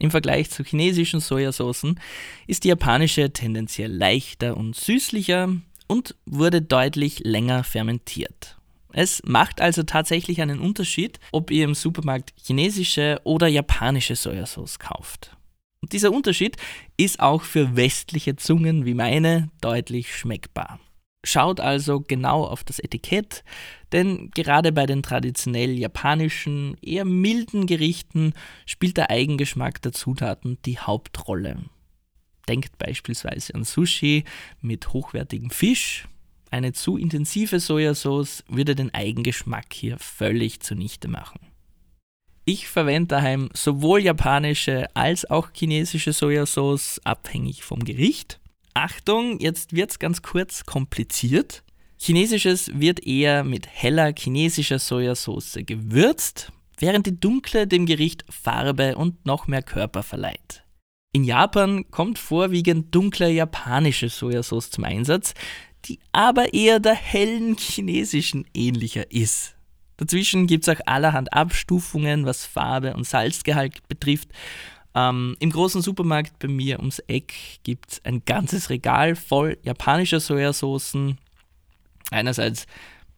Im 0.01 0.10
Vergleich 0.10 0.50
zu 0.50 0.63
chinesischen 0.63 1.20
Sojasaucen 1.20 2.00
ist 2.48 2.63
die 2.63 2.70
japanische 2.70 3.31
tendenziell 3.34 3.91
leichter 3.91 4.58
und 4.58 4.75
süßlicher 4.75 5.55
und 5.86 6.15
wurde 6.25 6.63
deutlich 6.63 7.20
länger 7.20 7.63
fermentiert. 7.63 8.58
Es 8.93 9.22
macht 9.25 9.62
also 9.62 9.84
tatsächlich 9.84 10.41
einen 10.41 10.60
Unterschied, 10.60 11.20
ob 11.31 11.51
ihr 11.51 11.65
im 11.65 11.75
Supermarkt 11.75 12.34
chinesische 12.43 13.22
oder 13.25 13.48
japanische 13.48 14.15
Sojasauce 14.15 14.79
kauft. 14.79 15.38
Und 15.84 15.93
dieser 15.93 16.12
Unterschied 16.12 16.58
ist 16.98 17.20
auch 17.20 17.43
für 17.43 17.75
westliche 17.75 18.36
Zungen 18.36 18.86
wie 18.86 18.96
meine 18.96 19.51
deutlich 19.62 20.15
schmeckbar. 20.15 20.79
Schaut 21.24 21.60
also 21.60 22.01
genau 22.01 22.43
auf 22.43 22.63
das 22.63 22.79
Etikett, 22.79 23.43
denn 23.91 24.31
gerade 24.31 24.71
bei 24.71 24.86
den 24.86 25.03
traditionell 25.03 25.77
japanischen, 25.77 26.77
eher 26.81 27.05
milden 27.05 27.65
Gerichten 27.65 28.33
spielt 28.65 28.98
der 28.98 29.10
Eigengeschmack 29.10 29.81
der 29.81 29.91
Zutaten 29.91 30.57
die 30.65 30.79
Hauptrolle. 30.79 31.57
Denkt 32.48 32.77
beispielsweise 32.77 33.53
an 33.55 33.63
Sushi 33.63 34.24
mit 34.62 34.93
hochwertigem 34.93 35.50
Fisch 35.50 36.07
eine 36.51 36.74
zu 36.74 36.98
intensive 36.98 37.62
Sojasauce 37.62 38.43
würde 38.50 38.75
den 38.75 38.93
Eigengeschmack 38.93 39.74
hier 39.74 39.98
völlig 40.00 40.60
zunichte 40.60 41.07
machen. 41.07 41.39
Ich 42.43 42.67
verwende 42.67 43.07
daheim 43.15 43.50
sowohl 43.53 44.01
japanische 44.01 44.93
als 44.93 45.29
auch 45.29 45.50
chinesische 45.53 46.12
Sojasauce, 46.12 47.00
abhängig 47.05 47.63
vom 47.63 47.86
Gericht. 47.86 48.41
Achtung, 48.74 49.39
jetzt 49.39 49.74
wird 49.74 49.91
es 49.91 50.00
ganz 50.00 50.21
kurz 50.21 50.65
kompliziert. 50.65 51.63
Chinesisches 52.03 52.72
wird 52.74 53.05
eher 53.05 53.43
mit 53.43 53.67
heller 53.67 54.12
chinesischer 54.17 54.79
Sojasauce 54.79 55.60
gewürzt, 55.67 56.51
während 56.79 57.05
die 57.05 57.20
dunkle 57.20 57.67
dem 57.67 57.86
Gericht 57.86 58.25
Farbe 58.27 58.96
und 58.96 59.24
noch 59.24 59.46
mehr 59.46 59.62
Körper 59.62 60.01
verleiht. 60.01 60.63
In 61.13 61.24
Japan 61.24 61.91
kommt 61.91 62.17
vorwiegend 62.17 62.96
dunkle 62.96 63.29
japanische 63.29 64.10
Sojasauce 64.10 64.72
zum 64.72 64.84
Einsatz, 64.86 65.36
die 65.86 66.00
aber 66.12 66.55
eher 66.55 66.79
der 66.79 66.96
hellen 66.96 67.55
chinesischen 67.55 68.46
ähnlicher 68.55 69.12
ist. 69.12 69.55
Dazwischen 69.98 70.48
gibt 70.48 70.67
es 70.67 70.75
auch 70.75 70.81
allerhand 70.88 71.31
Abstufungen, 71.34 72.25
was 72.25 72.48
Farbe 72.48 72.96
und 72.96 73.05
Salzgehalt 73.05 73.88
betrifft. 73.88 74.29
Ähm, 74.96 75.36
Im 75.39 75.51
großen 75.51 75.84
Supermarkt 75.84 76.39
bei 76.39 76.48
mir 76.48 76.79
ums 76.79 76.98
Eck 77.05 77.36
gibt 77.62 77.91
es 77.91 78.05
ein 78.05 78.25
ganzes 78.25 78.72
Regal 78.72 79.15
voll 79.15 79.60
japanischer 79.62 80.20
Sojasoßen. 80.20 81.20
Einerseits 82.11 82.67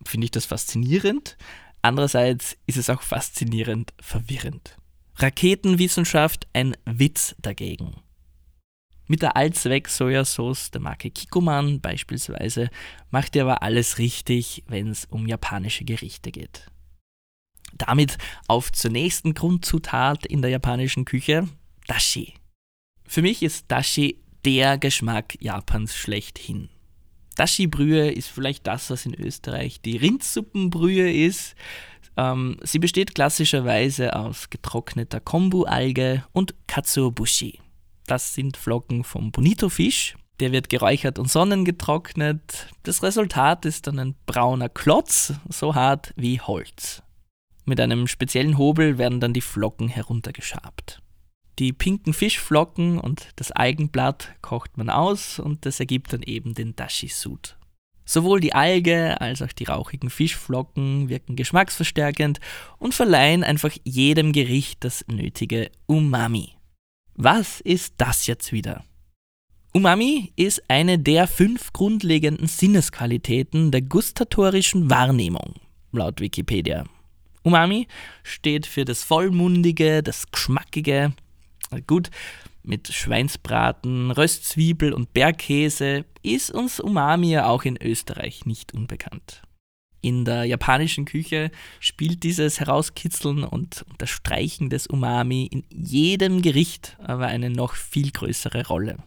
finde 0.05 0.25
ich 0.25 0.31
das 0.31 0.45
faszinierend, 0.45 1.37
andererseits 1.81 2.57
ist 2.65 2.77
es 2.77 2.89
auch 2.89 3.01
faszinierend 3.01 3.93
verwirrend. 3.99 4.77
Raketenwissenschaft 5.17 6.47
ein 6.53 6.75
Witz 6.85 7.35
dagegen. 7.39 7.97
Mit 9.07 9.21
der 9.21 9.35
Allzweck-Sojasauce 9.35 10.71
der 10.71 10.81
Marke 10.81 11.11
Kikoman 11.11 11.81
beispielsweise 11.81 12.69
macht 13.11 13.35
ihr 13.35 13.43
aber 13.43 13.61
alles 13.61 13.97
richtig, 13.97 14.63
wenn 14.67 14.87
es 14.87 15.05
um 15.05 15.27
japanische 15.27 15.83
Gerichte 15.83 16.31
geht. 16.31 16.67
Damit 17.73 18.17
auf 18.47 18.71
zur 18.71 18.91
nächsten 18.91 19.33
Grundzutat 19.33 20.25
in 20.25 20.41
der 20.41 20.51
japanischen 20.51 21.05
Küche, 21.05 21.49
Dashi. 21.87 22.35
Für 23.05 23.21
mich 23.21 23.43
ist 23.43 23.65
Dashi 23.69 24.23
der 24.45 24.77
Geschmack 24.77 25.35
Japans 25.41 25.95
schlechthin. 25.95 26.69
Dashi-Brühe 27.35 28.11
ist 28.11 28.29
vielleicht 28.29 28.67
das, 28.67 28.89
was 28.89 29.05
in 29.05 29.13
Österreich 29.13 29.81
die 29.81 29.97
Rindsuppenbrühe 29.97 31.11
ist. 31.11 31.55
Ähm, 32.15 32.57
sie 32.61 32.79
besteht 32.79 33.15
klassischerweise 33.15 34.15
aus 34.15 34.49
getrockneter 34.49 35.19
Kombu-Alge 35.19 36.23
und 36.31 36.53
Katsuobushi. 36.67 37.59
Das 38.05 38.33
sind 38.33 38.57
Flocken 38.57 39.03
vom 39.03 39.31
Bonito-Fisch. 39.31 40.15
Der 40.39 40.51
wird 40.51 40.69
geräuchert 40.69 41.19
und 41.19 41.29
sonnengetrocknet. 41.29 42.67
Das 42.83 43.03
Resultat 43.03 43.65
ist 43.65 43.87
dann 43.87 43.99
ein 43.99 44.15
brauner 44.25 44.69
Klotz, 44.69 45.33
so 45.49 45.75
hart 45.75 46.13
wie 46.15 46.41
Holz. 46.41 47.03
Mit 47.65 47.79
einem 47.79 48.07
speziellen 48.07 48.57
Hobel 48.57 48.97
werden 48.97 49.19
dann 49.19 49.33
die 49.33 49.41
Flocken 49.41 49.87
heruntergeschabt. 49.87 51.02
Die 51.59 51.71
pinken 51.71 52.13
Fischflocken 52.13 52.99
und 52.99 53.27
das 53.35 53.51
Algenblatt 53.51 54.35
kocht 54.41 54.77
man 54.77 54.89
aus 54.89 55.39
und 55.39 55.65
das 55.65 55.79
ergibt 55.79 56.13
dann 56.13 56.23
eben 56.23 56.53
den 56.53 56.75
Dashi-Sud. 56.75 57.57
Sowohl 58.05 58.41
die 58.41 58.53
Alge 58.53 59.21
als 59.21 59.41
auch 59.41 59.51
die 59.53 59.65
rauchigen 59.65 60.09
Fischflocken 60.09 61.09
wirken 61.09 61.35
geschmacksverstärkend 61.35 62.39
und 62.77 62.93
verleihen 62.93 63.43
einfach 63.43 63.71
jedem 63.83 64.33
Gericht 64.33 64.83
das 64.83 65.05
nötige 65.07 65.71
Umami. 65.85 66.53
Was 67.15 67.61
ist 67.61 67.93
das 67.97 68.25
jetzt 68.27 68.51
wieder? 68.51 68.83
Umami 69.71 70.33
ist 70.35 70.69
eine 70.69 70.99
der 70.99 71.27
fünf 71.27 71.71
grundlegenden 71.71 72.47
Sinnesqualitäten 72.47 73.71
der 73.71 73.81
gustatorischen 73.81 74.89
Wahrnehmung, 74.89 75.55
laut 75.91 76.19
Wikipedia. 76.19 76.85
Umami 77.43 77.87
steht 78.23 78.65
für 78.65 78.85
das 78.85 79.03
Vollmundige, 79.03 80.03
das 80.03 80.29
Geschmackige. 80.29 81.13
Gut, 81.81 82.09
mit 82.63 82.87
Schweinsbraten, 82.87 84.11
Röstzwiebel 84.11 84.93
und 84.93 85.13
Bergkäse 85.13 86.05
ist 86.21 86.51
uns 86.51 86.79
Umami 86.79 87.31
ja 87.31 87.47
auch 87.47 87.63
in 87.63 87.77
Österreich 87.81 88.45
nicht 88.45 88.73
unbekannt. 88.73 89.41
In 90.01 90.25
der 90.25 90.43
japanischen 90.43 91.05
Küche 91.05 91.49
spielt 91.79 92.23
dieses 92.23 92.59
Herauskitzeln 92.59 93.43
und 93.45 93.85
das 93.97 94.09
Streichen 94.09 94.69
des 94.69 94.87
Umami 94.87 95.47
in 95.49 95.63
jedem 95.69 96.41
Gericht 96.41 96.97
aber 97.01 97.27
eine 97.27 97.49
noch 97.49 97.75
viel 97.75 98.11
größere 98.11 98.67
Rolle. 98.67 98.97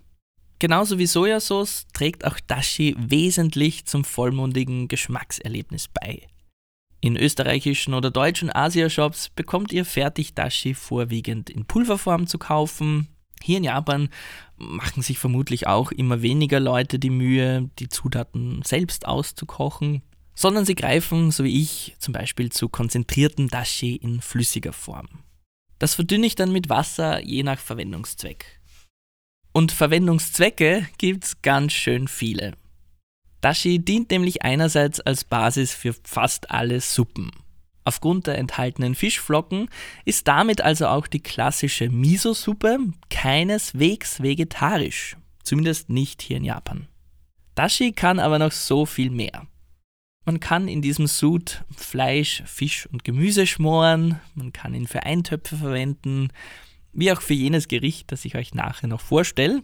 Genauso 0.58 0.98
wie 0.98 1.04
Sojasauce 1.04 1.86
trägt 1.92 2.24
auch 2.24 2.40
Dashi 2.46 2.96
wesentlich 2.98 3.84
zum 3.84 4.04
vollmundigen 4.04 4.88
Geschmackserlebnis 4.88 5.88
bei. 5.88 6.26
In 7.00 7.16
österreichischen 7.16 7.94
oder 7.94 8.10
deutschen 8.10 8.50
Asia-Shops 8.54 9.28
bekommt 9.30 9.72
ihr 9.72 9.84
Fertig-Dashi 9.84 10.74
vorwiegend 10.74 11.50
in 11.50 11.66
Pulverform 11.66 12.26
zu 12.26 12.38
kaufen. 12.38 13.08
Hier 13.42 13.58
in 13.58 13.64
Japan 13.64 14.08
machen 14.56 15.02
sich 15.02 15.18
vermutlich 15.18 15.66
auch 15.66 15.92
immer 15.92 16.22
weniger 16.22 16.58
Leute 16.58 16.98
die 16.98 17.10
Mühe, 17.10 17.70
die 17.78 17.88
Zutaten 17.88 18.62
selbst 18.62 19.06
auszukochen, 19.06 20.02
sondern 20.34 20.64
sie 20.64 20.74
greifen, 20.74 21.30
so 21.30 21.44
wie 21.44 21.60
ich, 21.62 21.94
zum 21.98 22.12
Beispiel 22.12 22.50
zu 22.50 22.68
konzentrierten 22.68 23.48
Dashi 23.48 23.96
in 23.96 24.20
flüssiger 24.20 24.72
Form. 24.72 25.08
Das 25.78 25.94
verdünne 25.94 26.26
ich 26.26 26.34
dann 26.34 26.52
mit 26.52 26.68
Wasser 26.68 27.22
je 27.22 27.42
nach 27.42 27.58
Verwendungszweck. 27.58 28.60
Und 29.52 29.72
Verwendungszwecke 29.72 30.88
gibt's 30.98 31.42
ganz 31.42 31.72
schön 31.72 32.08
viele. 32.08 32.54
Dashi 33.40 33.78
dient 33.78 34.10
nämlich 34.10 34.42
einerseits 34.42 35.00
als 35.00 35.24
Basis 35.24 35.72
für 35.72 35.94
fast 36.04 36.50
alle 36.50 36.80
Suppen. 36.80 37.30
Aufgrund 37.84 38.26
der 38.26 38.38
enthaltenen 38.38 38.96
Fischflocken 38.96 39.68
ist 40.04 40.26
damit 40.26 40.60
also 40.60 40.88
auch 40.88 41.06
die 41.06 41.22
klassische 41.22 41.88
Miso-Suppe 41.88 42.78
keineswegs 43.10 44.20
vegetarisch, 44.20 45.16
zumindest 45.44 45.88
nicht 45.88 46.20
hier 46.20 46.38
in 46.38 46.44
Japan. 46.44 46.88
Dashi 47.54 47.92
kann 47.92 48.18
aber 48.18 48.40
noch 48.40 48.50
so 48.50 48.86
viel 48.86 49.10
mehr. 49.10 49.46
Man 50.24 50.40
kann 50.40 50.66
in 50.66 50.82
diesem 50.82 51.06
Sud 51.06 51.64
Fleisch, 51.76 52.42
Fisch 52.44 52.88
und 52.90 53.04
Gemüse 53.04 53.46
schmoren, 53.46 54.20
man 54.34 54.52
kann 54.52 54.74
ihn 54.74 54.88
für 54.88 55.04
Eintöpfe 55.04 55.56
verwenden, 55.56 56.30
wie 56.92 57.12
auch 57.12 57.20
für 57.20 57.34
jenes 57.34 57.68
Gericht, 57.68 58.10
das 58.10 58.24
ich 58.24 58.34
euch 58.34 58.52
nachher 58.52 58.88
noch 58.88 59.00
vorstelle. 59.00 59.62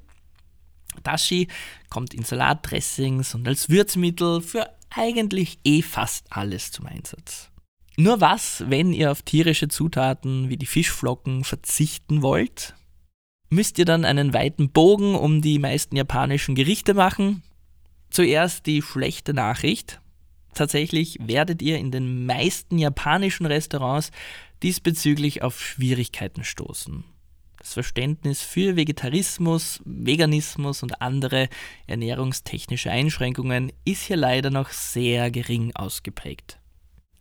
Dashi 1.02 1.48
kommt 1.90 2.14
in 2.14 2.22
Salatdressings 2.22 3.34
und 3.34 3.46
als 3.46 3.68
Würzmittel 3.68 4.40
für 4.40 4.68
eigentlich 4.90 5.58
eh 5.64 5.82
fast 5.82 6.26
alles 6.30 6.70
zum 6.70 6.86
Einsatz. 6.86 7.50
Nur 7.96 8.20
was, 8.20 8.64
wenn 8.68 8.92
ihr 8.92 9.10
auf 9.10 9.22
tierische 9.22 9.68
Zutaten 9.68 10.48
wie 10.48 10.56
die 10.56 10.66
Fischflocken 10.66 11.44
verzichten 11.44 12.22
wollt? 12.22 12.74
Müsst 13.50 13.78
ihr 13.78 13.84
dann 13.84 14.06
einen 14.06 14.32
weiten 14.32 14.70
Bogen 14.70 15.14
um 15.14 15.42
die 15.42 15.58
meisten 15.58 15.96
japanischen 15.96 16.54
Gerichte 16.54 16.94
machen? 16.94 17.42
Zuerst 18.10 18.66
die 18.66 18.80
schlechte 18.80 19.34
Nachricht. 19.34 20.00
Tatsächlich 20.54 21.18
werdet 21.20 21.60
ihr 21.60 21.78
in 21.78 21.90
den 21.90 22.26
meisten 22.26 22.78
japanischen 22.78 23.46
Restaurants 23.46 24.10
diesbezüglich 24.62 25.42
auf 25.42 25.60
Schwierigkeiten 25.60 26.44
stoßen. 26.44 27.04
Das 27.62 27.74
Verständnis 27.74 28.42
für 28.42 28.74
Vegetarismus, 28.74 29.80
Veganismus 29.84 30.82
und 30.82 31.00
andere 31.00 31.48
ernährungstechnische 31.86 32.90
Einschränkungen 32.90 33.70
ist 33.84 34.02
hier 34.02 34.16
leider 34.16 34.50
noch 34.50 34.70
sehr 34.70 35.30
gering 35.30 35.70
ausgeprägt. 35.76 36.58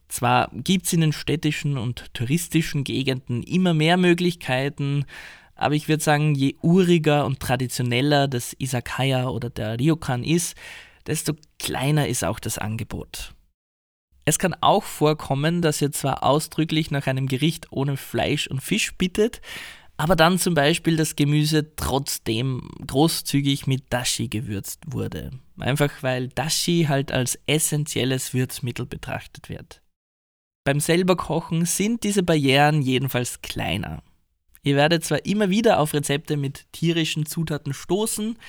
Zwar 0.08 0.50
gibt 0.52 0.88
es 0.88 0.94
in 0.94 1.02
den 1.02 1.14
städtischen 1.14 1.78
und 1.78 2.12
touristischen 2.16 2.84
Gegenden 2.84 3.44
immer 3.44 3.76
mehr 3.76 3.98
Möglichkeiten, 3.98 5.06
aber 5.54 5.76
ich 5.76 5.88
würde 5.88 6.04
sagen, 6.04 6.34
je 6.34 6.56
uriger 6.64 7.28
und 7.28 7.40
traditioneller 7.40 8.28
das 8.28 8.56
Isakaya 8.58 9.28
oder 9.30 9.52
der 9.52 9.80
Ryokan 9.80 10.24
ist, 10.24 10.56
desto 11.06 11.34
kleiner 11.60 12.08
ist 12.08 12.24
auch 12.24 12.40
das 12.40 12.58
Angebot. 12.58 13.36
Es 14.26 14.40
kann 14.40 14.56
auch 14.62 14.84
vorkommen, 14.84 15.62
dass 15.62 15.82
ihr 15.82 15.92
zwar 15.92 16.24
ausdrücklich 16.24 16.90
nach 16.90 17.08
einem 17.08 17.28
Gericht 17.28 17.68
ohne 17.72 17.98
Fleisch 17.98 18.48
und 18.48 18.62
Fisch 18.62 18.96
bittet, 18.96 19.42
aber 20.01 20.15
dann 20.15 20.39
zum 20.39 20.55
Beispiel 20.55 20.96
das 20.96 21.15
Gemüse 21.15 21.75
trotzdem 21.75 22.72
großzügig 22.88 23.67
mit 23.67 23.84
Dashi 23.91 24.29
gewürzt 24.29 24.79
wurde. 24.88 25.29
Einfach 25.60 25.91
weil 26.01 26.29
Dashi 26.29 26.88
halt 26.89 27.12
als 27.12 27.38
essentielles 27.46 28.34
Würzmittel 28.34 28.88
betrachtet 28.88 29.48
wird. 29.48 29.84
Beim 30.63 30.79
selber 30.79 31.15
Kochen 31.15 31.68
sind 31.68 32.03
diese 32.03 32.24
Barrieren 32.24 32.81
jedenfalls 32.81 33.44
kleiner. 33.44 34.01
Ihr 34.64 34.75
werdet 34.75 35.05
zwar 35.05 35.24
immer 35.24 35.51
wieder 35.51 35.79
auf 35.79 35.94
Rezepte 35.94 36.35
mit 36.35 36.66
tierischen 36.72 37.27
Zutaten 37.27 37.72
stoßen, 37.72 38.40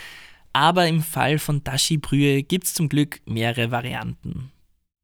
aber 0.54 0.86
im 0.86 1.02
Fall 1.02 1.38
von 1.38 1.62
Dashi-Brühe 1.62 2.44
gibt 2.44 2.64
es 2.64 2.72
zum 2.72 2.88
Glück 2.88 3.20
mehrere 3.26 3.70
Varianten. 3.70 4.50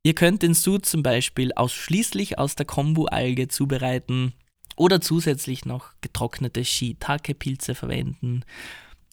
Ihr 0.02 0.14
könnt 0.14 0.40
den 0.40 0.54
Sud 0.54 0.86
zum 0.86 1.02
Beispiel 1.02 1.52
ausschließlich 1.52 2.38
aus 2.38 2.54
der 2.54 2.64
Kombu-Alge 2.64 3.48
zubereiten 3.48 4.32
oder 4.78 5.00
zusätzlich 5.00 5.64
noch 5.64 5.90
getrocknete 6.00 6.64
Shiitake-Pilze 6.64 7.74
verwenden. 7.74 8.44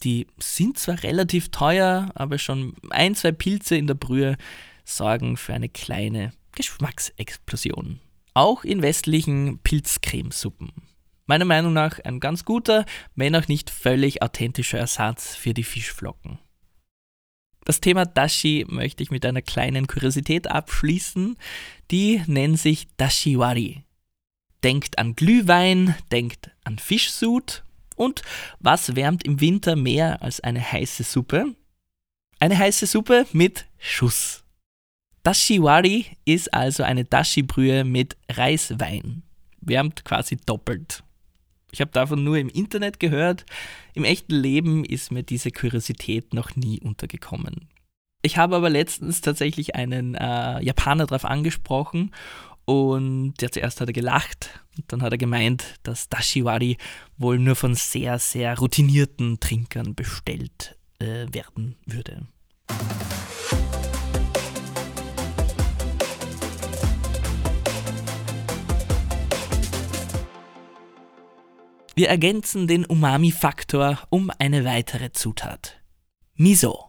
Die 0.03 0.27
sind 0.37 0.77
zwar 0.77 1.03
relativ 1.03 1.49
teuer, 1.49 2.11
aber 2.15 2.37
schon 2.37 2.75
ein, 2.91 3.15
zwei 3.15 3.31
Pilze 3.31 3.75
in 3.75 3.87
der 3.87 3.95
Brühe 3.95 4.37
sorgen 4.83 5.37
für 5.37 5.53
eine 5.53 5.69
kleine 5.69 6.31
Geschmacksexplosion. 6.51 7.99
Auch 8.33 8.63
in 8.63 8.81
westlichen 8.81 9.59
Pilzcremesuppen. 9.59 10.71
Meiner 11.25 11.45
Meinung 11.45 11.73
nach 11.73 11.99
ein 12.03 12.19
ganz 12.19 12.45
guter, 12.45 12.85
wenn 13.15 13.35
auch 13.35 13.47
nicht 13.47 13.69
völlig 13.69 14.21
authentischer 14.21 14.77
Ersatz 14.77 15.35
für 15.35 15.53
die 15.53 15.63
Fischflocken. 15.63 16.37
Das 17.63 17.81
Thema 17.81 18.05
Dashi 18.05 18.63
möchte 18.69 19.01
ich 19.01 19.09
mit 19.09 19.25
einer 19.25 19.41
kleinen 19.41 19.87
Kuriosität 19.87 20.47
abschließen. 20.47 21.35
Die 21.89 22.21
nennt 22.27 22.59
sich 22.59 22.87
Dashiwari. 22.97 23.84
Denkt 24.63 24.97
an 24.97 25.15
Glühwein, 25.15 25.95
denkt 26.11 26.51
an 26.63 26.79
Fischsud. 26.79 27.63
Und 27.95 28.21
was 28.59 28.95
wärmt 28.95 29.23
im 29.23 29.39
Winter 29.39 29.75
mehr 29.75 30.21
als 30.21 30.39
eine 30.41 30.71
heiße 30.71 31.03
Suppe? 31.03 31.55
Eine 32.39 32.57
heiße 32.57 32.85
Suppe 32.85 33.25
mit 33.31 33.65
Schuss. 33.77 34.43
Dashiwari 35.23 36.05
ist 36.25 36.53
also 36.53 36.83
eine 36.83 37.05
Dashi-Brühe 37.05 37.83
mit 37.83 38.17
Reiswein. 38.29 39.23
Wärmt 39.61 40.05
quasi 40.05 40.37
doppelt. 40.37 41.03
Ich 41.71 41.81
habe 41.81 41.91
davon 41.91 42.23
nur 42.23 42.37
im 42.37 42.49
Internet 42.49 42.99
gehört. 42.99 43.45
Im 43.95 44.03
echten 44.03 44.35
Leben 44.35 44.85
ist 44.85 45.11
mir 45.11 45.23
diese 45.23 45.51
Kuriosität 45.51 46.33
noch 46.33 46.55
nie 46.55 46.79
untergekommen. 46.79 47.67
Ich 48.21 48.37
habe 48.37 48.55
aber 48.55 48.69
letztens 48.69 49.21
tatsächlich 49.21 49.75
einen 49.75 50.15
äh, 50.15 50.63
Japaner 50.63 51.05
darauf 51.05 51.25
angesprochen 51.25 52.11
und 52.65 53.35
ja, 53.39 53.49
zuerst 53.49 53.79
hat 53.81 53.89
er 53.89 53.93
gelacht 53.93 54.49
und 54.77 54.91
dann 54.91 55.01
hat 55.01 55.11
er 55.11 55.17
gemeint, 55.17 55.75
dass 55.83 56.09
Dashiwari 56.09 56.77
wohl 57.17 57.39
nur 57.39 57.55
von 57.55 57.75
sehr, 57.75 58.19
sehr 58.19 58.57
routinierten 58.57 59.39
Trinkern 59.39 59.95
bestellt 59.95 60.75
äh, 60.99 61.27
werden 61.31 61.75
würde. 61.85 62.27
Wir 71.97 72.09
ergänzen 72.09 72.67
den 72.67 72.85
Umami-Faktor 72.85 73.99
um 74.09 74.29
eine 74.37 74.65
weitere 74.65 75.13
Zutat. 75.13 75.77
Miso. 76.35 76.84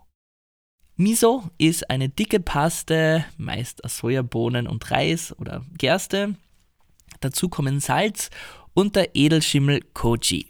Miso 0.98 1.44
ist 1.58 1.90
eine 1.90 2.08
dicke 2.08 2.40
Paste, 2.40 3.26
meist 3.36 3.84
aus 3.84 3.98
Sojabohnen 3.98 4.66
und 4.66 4.90
Reis 4.90 5.38
oder 5.38 5.62
Gerste. 5.76 6.36
Dazu 7.20 7.50
kommen 7.50 7.80
Salz 7.80 8.30
und 8.72 8.96
der 8.96 9.14
Edelschimmel 9.14 9.82
Koji. 9.92 10.46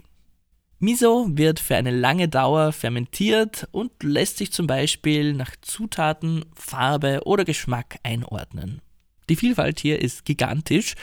Miso 0.78 1.26
wird 1.30 1.59
für 1.59 1.74
eine 1.74 1.90
lange 1.90 2.28
Dauer 2.28 2.70
fermentiert 2.70 3.66
und 3.72 3.90
lässt 4.04 4.38
sich 4.38 4.52
zum 4.52 4.68
Beispiel 4.68 5.32
nach 5.32 5.56
Zutaten, 5.62 6.44
Farbe 6.54 7.22
oder 7.24 7.44
Geschmack 7.44 7.98
einordnen. 8.04 8.82
Die 9.28 9.37
Vielfalt 9.37 9.80
hier 9.80 10.00
ist 10.00 10.24
gigantisch, 10.24 10.94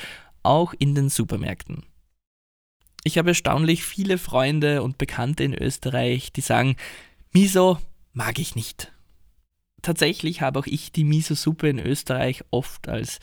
auch 0.41 0.73
in 0.79 0.95
den 0.95 1.10
Supermärkten. 1.10 1.84
Ich 3.03 3.17
habe 3.17 3.32
erstaunlich 3.32 3.84
viele 3.84 4.17
Freunde 4.17 4.84
und 4.84 4.97
Bekannte 4.97 5.43
in 5.43 5.53
Österreich, 5.53 6.32
die 6.32 6.39
sagen, 6.39 6.77
Miso 7.34 7.77
mag 8.13 8.39
ich 8.39 8.56
nicht 8.56 8.92
tatsächlich 9.84 10.41
habe 10.41 10.60
auch 10.60 10.65
ich 10.65 10.91
die 10.91 11.04
Miso-Suppe 11.04 11.69
in 11.69 11.80
Österreich 11.80 12.43
oft 12.52 12.88
als 12.89 13.19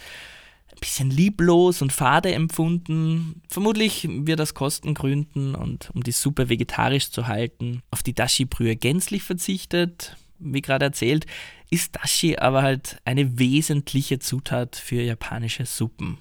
ein 0.73 0.79
bisschen 0.81 1.11
lieblos 1.11 1.83
und 1.83 1.93
fade 1.93 2.33
empfunden. 2.33 3.43
Vermutlich 3.49 4.09
wird 4.09 4.41
aus 4.41 4.55
Kostengründen 4.55 5.55
und 5.55 5.91
um 5.95 6.03
die 6.03 6.13
Suppe 6.13 6.49
vegetarisch 6.49 7.11
zu 7.11 7.27
halten, 7.27 7.83
auf 7.91 8.03
die 8.03 8.15
Dashi-Brühe 8.15 8.77
gänzlich 8.77 9.23
verzichtet. 9.23 10.17
Wie 10.39 10.63
gerade 10.63 10.87
erzählt, 10.87 11.27
ist 11.71 11.97
Dashi 11.97 12.37
aber 12.37 12.63
halt 12.63 12.99
eine 13.05 13.39
wesentliche 13.39 14.19
Zutat 14.19 14.77
für 14.77 15.03
japanische 15.03 15.67
Suppen. 15.67 16.19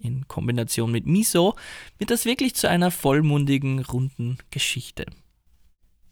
In 0.00 0.26
Kombination 0.26 0.90
mit 0.90 1.06
Miso 1.06 1.54
wird 1.98 2.10
das 2.10 2.24
wirklich 2.24 2.56
zu 2.56 2.68
einer 2.68 2.90
vollmundigen, 2.90 3.78
runden 3.78 4.38
Geschichte. 4.50 5.06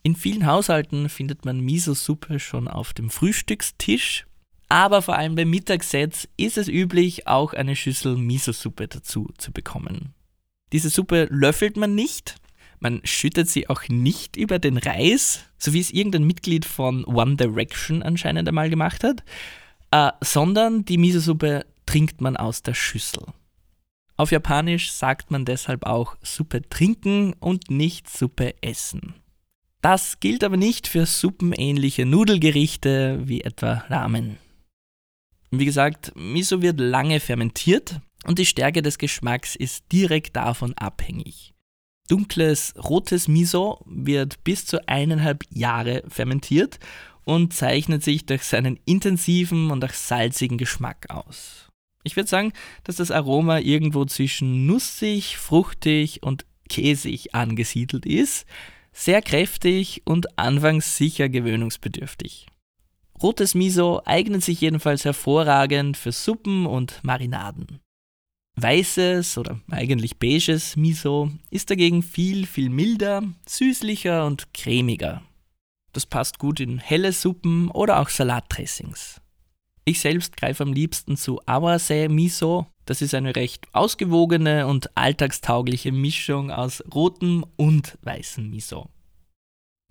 In 0.02 0.16
vielen 0.16 0.46
Haushalten 0.46 1.08
findet 1.08 1.44
man 1.44 1.60
Miso-Suppe 1.60 2.38
schon 2.40 2.68
auf 2.68 2.94
dem 2.94 3.10
Frühstückstisch, 3.10 4.26
aber 4.68 5.02
vor 5.02 5.16
allem 5.16 5.34
beim 5.34 5.50
Mittagssets 5.50 6.28
ist 6.36 6.56
es 6.56 6.68
üblich, 6.68 7.26
auch 7.26 7.52
eine 7.52 7.76
Schüssel 7.76 8.16
Miso-Suppe 8.16 8.88
dazu 8.88 9.28
zu 9.36 9.52
bekommen. 9.52 10.14
Diese 10.72 10.88
Suppe 10.88 11.26
löffelt 11.30 11.76
man 11.76 11.94
nicht, 11.94 12.40
Man 12.80 13.02
schüttet 13.04 13.48
sie 13.48 13.68
auch 13.68 13.82
nicht 13.88 14.36
über 14.36 14.58
den 14.58 14.78
Reis, 14.78 15.40
so 15.58 15.74
wie 15.74 15.80
es 15.80 15.90
irgendein 15.90 16.24
Mitglied 16.24 16.64
von 16.64 17.04
One 17.04 17.36
Direction 17.36 18.02
anscheinend 18.02 18.48
einmal 18.48 18.70
gemacht 18.70 19.04
hat, 19.04 19.22
äh, 19.90 20.10
sondern 20.22 20.86
die 20.86 20.96
Miso-Suppe 20.96 21.66
trinkt 21.84 22.22
man 22.22 22.38
aus 22.38 22.62
der 22.62 22.74
Schüssel. 22.74 23.24
Auf 24.16 24.32
Japanisch 24.32 24.92
sagt 24.92 25.30
man 25.30 25.44
deshalb 25.44 25.84
auch 25.84 26.16
Suppe 26.22 26.62
trinken 26.68 27.34
und 27.34 27.70
nicht 27.70 28.08
Suppe 28.08 28.54
essen. 28.62 29.14
Das 29.80 30.20
gilt 30.20 30.44
aber 30.44 30.56
nicht 30.58 30.86
für 30.86 31.06
suppenähnliche 31.06 32.04
Nudelgerichte 32.04 33.20
wie 33.24 33.40
etwa 33.40 33.84
Ramen. 33.88 34.36
Wie 35.50 35.64
gesagt, 35.64 36.12
Miso 36.14 36.60
wird 36.60 36.78
lange 36.78 37.18
fermentiert 37.18 38.00
und 38.26 38.38
die 38.38 38.46
Stärke 38.46 38.82
des 38.82 38.98
Geschmacks 38.98 39.56
ist 39.56 39.90
direkt 39.90 40.36
davon 40.36 40.74
abhängig. 40.74 41.54
Dunkles 42.08 42.74
rotes 42.76 43.26
Miso 43.26 43.82
wird 43.86 44.44
bis 44.44 44.66
zu 44.66 44.86
eineinhalb 44.86 45.44
Jahre 45.50 46.02
fermentiert 46.08 46.78
und 47.24 47.54
zeichnet 47.54 48.04
sich 48.04 48.26
durch 48.26 48.42
seinen 48.42 48.78
intensiven 48.84 49.70
und 49.70 49.84
auch 49.84 49.92
salzigen 49.92 50.58
Geschmack 50.58 51.06
aus. 51.08 51.68
Ich 52.02 52.16
würde 52.16 52.28
sagen, 52.28 52.52
dass 52.84 52.96
das 52.96 53.10
Aroma 53.10 53.60
irgendwo 53.60 54.04
zwischen 54.04 54.66
nussig, 54.66 55.36
fruchtig 55.36 56.22
und 56.22 56.46
käsig 56.68 57.34
angesiedelt 57.34 58.06
ist, 58.06 58.46
sehr 58.92 59.22
kräftig 59.22 60.02
und 60.04 60.38
anfangs 60.38 60.96
sicher 60.96 61.28
gewöhnungsbedürftig. 61.28 62.46
Rotes 63.22 63.54
Miso 63.54 64.00
eignet 64.04 64.42
sich 64.42 64.60
jedenfalls 64.60 65.04
hervorragend 65.04 65.96
für 65.96 66.12
Suppen 66.12 66.66
und 66.66 67.04
Marinaden. 67.04 67.80
Weißes 68.56 69.38
oder 69.38 69.60
eigentlich 69.70 70.18
beiges 70.18 70.76
Miso 70.76 71.30
ist 71.50 71.70
dagegen 71.70 72.02
viel, 72.02 72.46
viel 72.46 72.70
milder, 72.70 73.22
süßlicher 73.46 74.26
und 74.26 74.52
cremiger. 74.54 75.22
Das 75.92 76.06
passt 76.06 76.38
gut 76.38 76.60
in 76.60 76.78
helle 76.78 77.12
Suppen 77.12 77.70
oder 77.70 78.00
auch 78.00 78.08
Salatdressings. 78.08 79.20
Ich 79.84 80.00
selbst 80.00 80.36
greife 80.36 80.62
am 80.62 80.72
liebsten 80.72 81.16
zu 81.16 81.40
Awase 81.46 82.08
Miso. 82.08 82.66
Das 82.86 83.02
ist 83.02 83.14
eine 83.14 83.36
recht 83.36 83.68
ausgewogene 83.72 84.66
und 84.66 84.96
alltagstaugliche 84.96 85.92
Mischung 85.92 86.50
aus 86.50 86.82
rotem 86.92 87.44
und 87.56 87.98
weißem 88.02 88.50
Miso. 88.50 88.88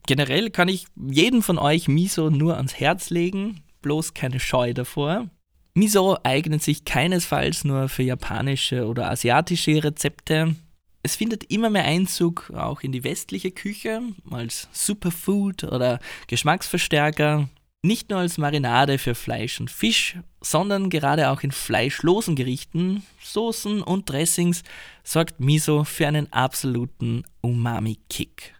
Generell 0.06 0.49
kann 0.49 0.67
ich 0.67 0.88
jedem 0.95 1.43
von 1.43 1.60
euch 1.60 1.88
Miso 1.88 2.30
nur 2.30 2.58
ans 2.58 2.80
Herz 2.80 3.10
legen, 3.10 3.62
bloß 3.82 4.13
keine 4.13 4.39
Scheu 4.39 4.73
davor. 4.73 5.30
Miso 5.75 6.17
eignet 6.23 6.63
sich 6.63 6.84
keinesfalls 6.84 7.63
nur 7.63 7.89
für 7.89 8.04
japanische 8.04 8.88
oder 8.88 9.10
asiatische 9.10 9.84
Rezepte. 9.84 10.56
Es 11.04 11.15
findet 11.15 11.45
immer 11.45 11.69
mehr 11.69 11.86
Einzug 11.86 12.52
auch 12.56 12.82
in 12.82 12.91
die 12.91 13.04
westliche 13.04 13.52
Küche 13.52 14.02
als 14.30 14.67
Superfood 14.71 15.63
oder 15.63 15.99
Geschmacksverstärker. 16.28 17.47
Nicht 17.82 18.10
nur 18.10 18.20
als 18.20 18.38
Marinade 18.38 18.98
für 18.98 19.15
Fleisch 19.15 19.62
und 19.62 19.72
Fisch, 19.72 20.18
sondern 20.42 20.89
gerade 20.89 21.30
auch 21.30 21.44
in 21.44 21.52
fleischlosen 21.52 22.36
Gerichten, 22.36 23.04
Soßen 23.24 23.82
und 23.82 24.10
Dressings 24.10 24.63
sorgt 25.02 25.39
Miso 25.39 25.86
für 25.86 26.06
einen 26.06 26.32
absoluten 26.34 27.24
Umami-Kick. 27.39 28.54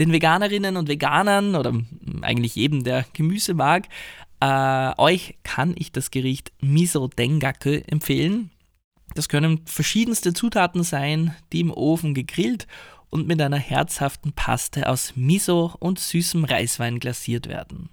Den 0.00 0.10
Veganerinnen 0.10 0.76
und 0.76 0.88
Veganern 0.88 1.54
oder 1.54 1.72
eigentlich 2.22 2.56
jedem, 2.56 2.82
der 2.82 3.06
Gemüse 3.12 3.54
mag, 3.54 3.86
äh, 4.40 4.92
euch 4.98 5.38
kann 5.44 5.74
ich 5.76 5.92
das 5.92 6.10
Gericht 6.10 6.52
Miso 6.60 7.06
Dengaku 7.06 7.82
empfehlen. 7.86 8.50
Das 9.14 9.28
können 9.28 9.64
verschiedenste 9.64 10.32
Zutaten 10.32 10.82
sein, 10.82 11.36
die 11.52 11.60
im 11.60 11.70
Ofen 11.70 12.14
gegrillt 12.14 12.66
und 13.10 13.28
mit 13.28 13.40
einer 13.40 13.58
herzhaften 13.58 14.32
Paste 14.32 14.88
aus 14.88 15.14
Miso 15.14 15.76
und 15.78 16.00
süßem 16.00 16.44
Reiswein 16.44 16.98
glasiert 16.98 17.48
werden. 17.48 17.90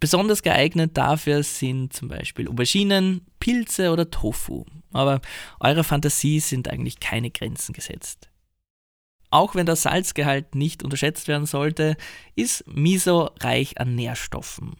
Besonders 0.00 0.42
geeignet 0.42 0.96
dafür 0.96 1.42
sind 1.42 1.92
zum 1.92 2.08
Beispiel 2.08 2.48
Auberginen, 2.48 3.26
Pilze 3.38 3.92
oder 3.92 4.10
Tofu. 4.10 4.64
Aber 4.92 5.20
eurer 5.60 5.84
Fantasie 5.84 6.40
sind 6.40 6.68
eigentlich 6.68 7.00
keine 7.00 7.30
Grenzen 7.30 7.74
gesetzt. 7.74 8.30
Auch 9.28 9.54
wenn 9.54 9.66
der 9.66 9.76
Salzgehalt 9.76 10.54
nicht 10.54 10.82
unterschätzt 10.82 11.28
werden 11.28 11.46
sollte, 11.46 11.96
ist 12.34 12.64
Miso 12.66 13.30
reich 13.40 13.78
an 13.78 13.94
Nährstoffen. 13.94 14.76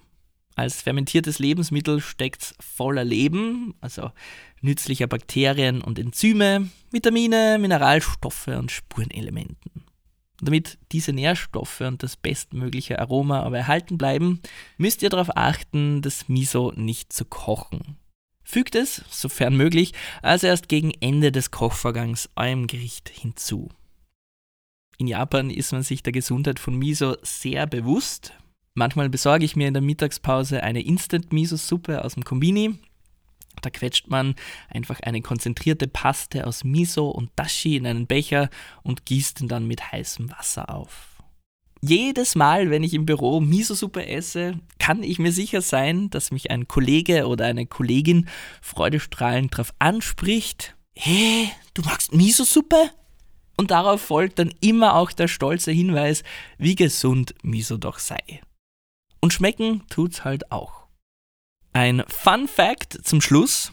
Als 0.57 0.83
fermentiertes 0.83 1.39
Lebensmittel 1.39 2.01
steckt 2.01 2.43
es 2.43 2.55
voller 2.59 3.05
Leben, 3.05 3.75
also 3.81 4.11
nützlicher 4.61 5.07
Bakterien 5.07 5.81
und 5.81 5.99
Enzyme, 5.99 6.69
Vitamine, 6.91 7.59
Mineralstoffe 7.61 8.49
und 8.49 8.73
Spurenelementen. 8.73 9.85
Damit 10.41 10.79
diese 10.93 11.13
Nährstoffe 11.13 11.81
und 11.83 12.03
das 12.03 12.17
bestmögliche 12.17 12.99
Aroma 12.99 13.43
aber 13.43 13.59
erhalten 13.59 13.99
bleiben, 13.99 14.41
müsst 14.79 15.03
ihr 15.03 15.11
darauf 15.11 15.37
achten, 15.37 16.03
das 16.03 16.29
Miso 16.29 16.73
nicht 16.75 17.13
zu 17.13 17.25
kochen. 17.25 17.97
Fügt 18.43 18.75
es, 18.75 19.05
sofern 19.11 19.57
möglich, 19.57 19.93
also 20.23 20.47
erst 20.47 20.69
gegen 20.69 20.91
Ende 21.01 21.31
des 21.31 21.51
Kochvorgangs 21.51 22.29
eurem 22.37 22.67
Gericht 22.67 23.09
hinzu. 23.09 23.69
In 24.99 25.07
Japan 25.07 25.51
ist 25.51 25.73
man 25.73 25.83
sich 25.83 26.03
der 26.03 26.13
Gesundheit 26.13 26.59
von 26.59 26.77
Miso 26.77 27.17
sehr 27.23 27.67
bewusst. 27.67 28.33
Manchmal 28.75 29.09
besorge 29.09 29.45
ich 29.45 29.57
mir 29.57 29.69
in 29.69 29.75
der 29.75 29.83
Mittagspause 29.83 30.63
eine 30.63 30.83
Instant-Miso-Suppe 30.83 32.05
aus 32.05 32.15
dem 32.15 32.25
Kombini 32.25 32.79
da 33.63 33.71
quetscht 33.71 34.09
man 34.09 34.35
einfach 34.69 35.01
eine 35.01 35.23
konzentrierte 35.23 35.89
Paste 35.89 36.47
aus 36.47 36.65
Miso 36.65 37.09
und 37.09 37.31
Dashi 37.37 37.77
in 37.77 37.87
einen 37.87 38.07
Becher 38.07 38.49
und 38.83 39.05
gießt 39.07 39.41
ihn 39.41 39.49
dann 39.49 39.67
mit 39.67 39.93
heißem 39.93 40.31
Wasser 40.31 40.71
auf. 40.71 41.11
Jedes 41.83 42.35
Mal, 42.35 42.69
wenn 42.71 42.83
ich 42.83 42.93
im 42.93 43.07
Büro 43.07 43.41
Miso-Suppe 43.41 44.07
esse, 44.07 44.59
kann 44.79 45.03
ich 45.03 45.19
mir 45.19 45.33
sicher 45.33 45.63
sein, 45.63 46.11
dass 46.11 46.31
mich 46.31 46.51
ein 46.51 46.69
Kollege 46.69 47.27
oder 47.27 47.47
eine 47.47 47.65
Kollegin 47.65 48.29
freudestrahlend 48.61 49.55
darauf 49.55 49.73
anspricht: 49.79 50.77
Hey, 50.95 51.51
du 51.73 51.83
magst 51.83 52.15
Miso-Suppe? 52.15 52.91
Und 53.57 53.71
darauf 53.71 54.01
folgt 54.01 54.39
dann 54.39 54.55
immer 54.61 54.95
auch 54.95 55.13
der 55.13 55.29
stolze 55.29 55.71
Hinweis, 55.71 56.23
wie 56.57 56.75
gesund 56.75 57.35
Miso 57.43 57.77
doch 57.77 57.99
sei. 57.99 58.41
Und 59.21 59.33
schmecken 59.33 59.83
tut's 59.89 60.25
halt 60.25 60.51
auch. 60.51 60.80
Ein 61.73 62.03
Fun 62.09 62.49
Fact 62.49 62.99
zum 63.05 63.21
Schluss. 63.21 63.73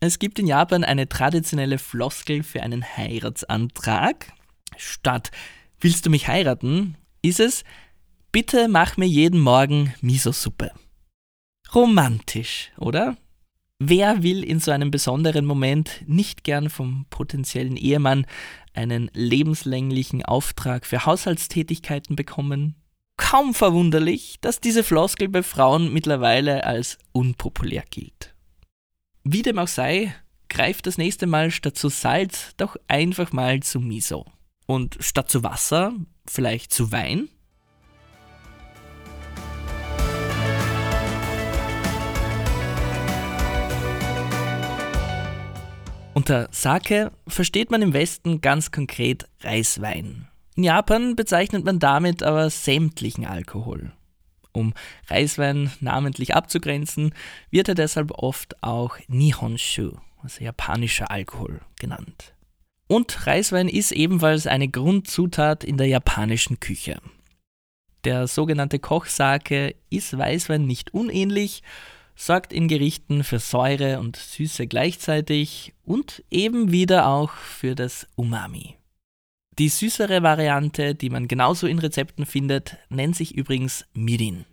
Es 0.00 0.18
gibt 0.18 0.38
in 0.38 0.46
Japan 0.46 0.82
eine 0.82 1.10
traditionelle 1.10 1.76
Floskel 1.76 2.42
für 2.42 2.62
einen 2.62 2.82
Heiratsantrag. 2.82 4.32
Statt 4.78 5.30
Willst 5.78 6.06
du 6.06 6.10
mich 6.10 6.26
heiraten? 6.26 6.96
ist 7.20 7.40
es 7.40 7.64
Bitte 8.32 8.68
mach 8.68 8.96
mir 8.96 9.06
jeden 9.06 9.40
Morgen 9.40 9.92
Miso-Suppe. 10.00 10.72
Romantisch, 11.74 12.72
oder? 12.78 13.16
Wer 13.78 14.22
will 14.22 14.42
in 14.42 14.58
so 14.58 14.70
einem 14.70 14.90
besonderen 14.90 15.44
Moment 15.44 16.02
nicht 16.06 16.44
gern 16.44 16.70
vom 16.70 17.04
potenziellen 17.10 17.76
Ehemann 17.76 18.26
einen 18.72 19.10
lebenslänglichen 19.12 20.24
Auftrag 20.24 20.86
für 20.86 21.04
Haushaltstätigkeiten 21.04 22.16
bekommen? 22.16 22.74
Kaum 23.16 23.54
verwunderlich, 23.54 24.36
dass 24.40 24.60
diese 24.60 24.82
Floskel 24.82 25.28
bei 25.28 25.42
Frauen 25.42 25.92
mittlerweile 25.92 26.64
als 26.64 26.98
unpopulär 27.12 27.84
gilt. 27.88 28.34
Wie 29.22 29.42
dem 29.42 29.58
auch 29.58 29.68
sei, 29.68 30.14
greift 30.48 30.86
das 30.86 30.98
nächste 30.98 31.26
Mal 31.26 31.50
statt 31.50 31.76
zu 31.76 31.88
Salz 31.88 32.54
doch 32.56 32.76
einfach 32.88 33.32
mal 33.32 33.60
zu 33.60 33.80
Miso. 33.80 34.26
Und 34.66 34.96
statt 35.00 35.30
zu 35.30 35.42
Wasser 35.42 35.94
vielleicht 36.26 36.72
zu 36.72 36.90
Wein? 36.92 37.28
Unter 46.14 46.48
Sake 46.52 47.10
versteht 47.26 47.70
man 47.70 47.82
im 47.82 47.92
Westen 47.92 48.40
ganz 48.40 48.70
konkret 48.70 49.28
Reiswein. 49.40 50.28
In 50.56 50.62
Japan 50.62 51.16
bezeichnet 51.16 51.64
man 51.64 51.78
damit 51.80 52.22
aber 52.22 52.48
sämtlichen 52.48 53.26
Alkohol. 53.26 53.92
Um 54.52 54.72
Reiswein 55.08 55.72
namentlich 55.80 56.34
abzugrenzen, 56.34 57.12
wird 57.50 57.68
er 57.68 57.74
deshalb 57.74 58.12
oft 58.12 58.62
auch 58.62 58.96
Nihonshu, 59.08 59.96
also 60.22 60.44
japanischer 60.44 61.10
Alkohol, 61.10 61.60
genannt. 61.80 62.34
Und 62.86 63.26
Reiswein 63.26 63.68
ist 63.68 63.90
ebenfalls 63.90 64.46
eine 64.46 64.68
Grundzutat 64.68 65.64
in 65.64 65.76
der 65.76 65.88
japanischen 65.88 66.60
Küche. 66.60 67.00
Der 68.04 68.28
sogenannte 68.28 68.78
Kochsake 68.78 69.74
ist 69.90 70.16
Weißwein 70.16 70.66
nicht 70.66 70.94
unähnlich, 70.94 71.62
sorgt 72.14 72.52
in 72.52 72.68
Gerichten 72.68 73.24
für 73.24 73.40
Säure 73.40 73.98
und 73.98 74.16
Süße 74.16 74.68
gleichzeitig 74.68 75.74
und 75.82 76.22
eben 76.30 76.70
wieder 76.70 77.08
auch 77.08 77.30
für 77.32 77.74
das 77.74 78.06
Umami. 78.14 78.76
Die 79.58 79.68
süßere 79.68 80.22
Variante, 80.24 80.96
die 80.96 81.10
man 81.10 81.28
genauso 81.28 81.68
in 81.68 81.78
Rezepten 81.78 82.26
findet, 82.26 82.76
nennt 82.88 83.14
sich 83.14 83.36
übrigens 83.36 83.84
Mirin. 83.94 84.46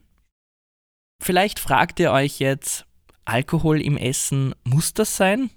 Vielleicht 1.22 1.60
fragt 1.60 2.00
ihr 2.00 2.12
euch 2.12 2.40
jetzt, 2.40 2.86
Alkohol 3.26 3.82
im 3.82 3.98
Essen, 3.98 4.54
muss 4.64 4.94
das 4.94 5.18
sein? 5.18 5.50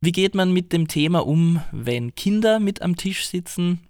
Wie 0.00 0.12
geht 0.12 0.34
man 0.34 0.52
mit 0.52 0.72
dem 0.72 0.88
Thema 0.88 1.26
um, 1.26 1.62
wenn 1.72 2.14
Kinder 2.14 2.58
mit 2.58 2.80
am 2.80 2.96
Tisch 2.96 3.26
sitzen? 3.26 3.80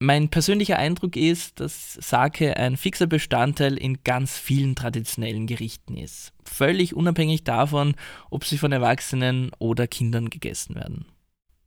Mein 0.00 0.28
persönlicher 0.28 0.78
Eindruck 0.78 1.14
ist, 1.14 1.60
dass 1.60 1.92
Sake 1.94 2.56
ein 2.56 2.76
fixer 2.76 3.06
Bestandteil 3.06 3.76
in 3.76 4.02
ganz 4.02 4.36
vielen 4.36 4.74
traditionellen 4.74 5.46
Gerichten 5.46 5.96
ist. 5.96 6.32
Völlig 6.44 6.94
unabhängig 6.96 7.44
davon, 7.44 7.94
ob 8.28 8.44
sie 8.44 8.58
von 8.58 8.72
Erwachsenen 8.72 9.52
oder 9.58 9.86
Kindern 9.86 10.30
gegessen 10.30 10.74
werden. 10.74 11.06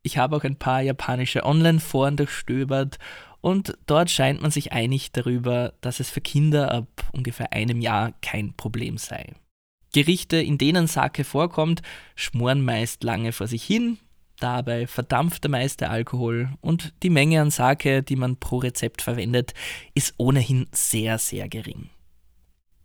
Ich 0.05 0.19
habe 0.19 0.35
auch 0.35 0.43
ein 0.43 0.55
paar 0.55 0.81
japanische 0.81 1.43
Online-Foren 1.43 2.15
durchstöbert 2.15 2.99
und 3.41 3.75
dort 3.87 4.11
scheint 4.11 4.39
man 4.39 4.51
sich 4.51 4.71
einig 4.71 5.11
darüber, 5.11 5.73
dass 5.81 5.99
es 5.99 6.11
für 6.11 6.21
Kinder 6.21 6.71
ab 6.71 6.87
ungefähr 7.11 7.53
einem 7.53 7.81
Jahr 7.81 8.13
kein 8.21 8.53
Problem 8.53 8.99
sei. 8.99 9.33
Gerichte, 9.93 10.37
in 10.37 10.59
denen 10.59 10.85
Sake 10.85 11.23
vorkommt, 11.23 11.81
schmoren 12.15 12.63
meist 12.63 13.03
lange 13.03 13.31
vor 13.31 13.47
sich 13.47 13.63
hin, 13.63 13.97
dabei 14.39 14.85
verdampft 14.85 15.43
der 15.43 15.49
meiste 15.49 15.89
Alkohol 15.89 16.49
und 16.61 16.93
die 17.01 17.09
Menge 17.09 17.41
an 17.41 17.49
Sake, 17.49 18.03
die 18.03 18.15
man 18.15 18.37
pro 18.37 18.57
Rezept 18.57 19.01
verwendet, 19.01 19.55
ist 19.95 20.13
ohnehin 20.17 20.67
sehr, 20.71 21.17
sehr 21.17 21.49
gering. 21.49 21.89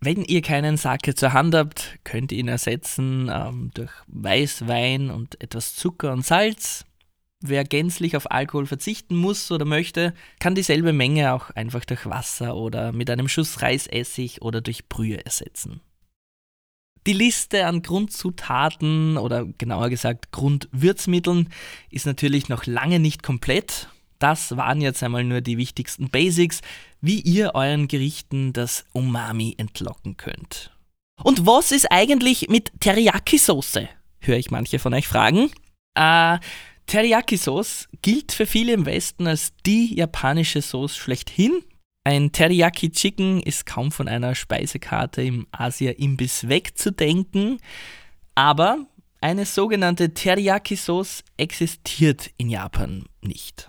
Wenn 0.00 0.24
ihr 0.24 0.40
keinen 0.40 0.78
Sake 0.78 1.14
zur 1.14 1.34
Hand 1.34 1.54
habt, 1.54 1.98
könnt 2.04 2.32
ihr 2.32 2.38
ihn 2.38 2.48
ersetzen 2.48 3.30
ähm, 3.30 3.70
durch 3.74 3.90
Weißwein 4.06 5.10
und 5.10 5.38
etwas 5.42 5.74
Zucker 5.74 6.14
und 6.14 6.24
Salz. 6.24 6.86
Wer 7.42 7.64
gänzlich 7.64 8.16
auf 8.16 8.30
Alkohol 8.30 8.66
verzichten 8.66 9.16
muss 9.16 9.50
oder 9.50 9.64
möchte, 9.64 10.12
kann 10.40 10.54
dieselbe 10.54 10.92
Menge 10.92 11.32
auch 11.32 11.50
einfach 11.50 11.86
durch 11.86 12.04
Wasser 12.04 12.54
oder 12.54 12.92
mit 12.92 13.08
einem 13.08 13.28
Schuss 13.28 13.62
Reisessig 13.62 14.42
oder 14.42 14.60
durch 14.60 14.88
Brühe 14.88 15.24
ersetzen. 15.24 15.80
Die 17.06 17.14
Liste 17.14 17.66
an 17.66 17.80
Grundzutaten 17.80 19.16
oder 19.16 19.46
genauer 19.56 19.88
gesagt 19.88 20.32
Grundwürzmitteln 20.32 21.48
ist 21.90 22.04
natürlich 22.04 22.50
noch 22.50 22.66
lange 22.66 23.00
nicht 23.00 23.22
komplett. 23.22 23.88
Das 24.18 24.54
waren 24.58 24.82
jetzt 24.82 25.02
einmal 25.02 25.24
nur 25.24 25.40
die 25.40 25.56
wichtigsten 25.56 26.10
Basics, 26.10 26.60
wie 27.00 27.20
ihr 27.20 27.54
euren 27.54 27.88
Gerichten 27.88 28.52
das 28.52 28.84
Umami 28.92 29.54
entlocken 29.56 30.18
könnt. 30.18 30.76
Und 31.22 31.46
was 31.46 31.72
ist 31.72 31.90
eigentlich 31.90 32.48
mit 32.50 32.70
Teriyaki-Soße? 32.80 33.88
Höre 34.20 34.36
ich 34.36 34.50
manche 34.50 34.78
von 34.78 34.92
euch 34.92 35.08
fragen. 35.08 35.50
Äh, 35.94 36.38
Teriyaki-Sauce 36.90 37.88
gilt 38.02 38.32
für 38.32 38.46
viele 38.46 38.72
im 38.72 38.84
Westen 38.84 39.28
als 39.28 39.52
die 39.64 39.94
japanische 39.94 40.60
Sauce 40.60 40.96
schlechthin. 40.96 41.62
Ein 42.02 42.32
Teriyaki 42.32 42.90
Chicken 42.90 43.40
ist 43.40 43.64
kaum 43.64 43.92
von 43.92 44.08
einer 44.08 44.34
Speisekarte 44.34 45.22
im 45.22 45.46
Asia-Imbiss 45.52 46.48
wegzudenken, 46.48 47.60
aber 48.34 48.88
eine 49.20 49.46
sogenannte 49.46 50.14
Teriyaki-Sauce 50.14 51.22
existiert 51.36 52.32
in 52.38 52.50
Japan 52.50 53.04
nicht. 53.22 53.68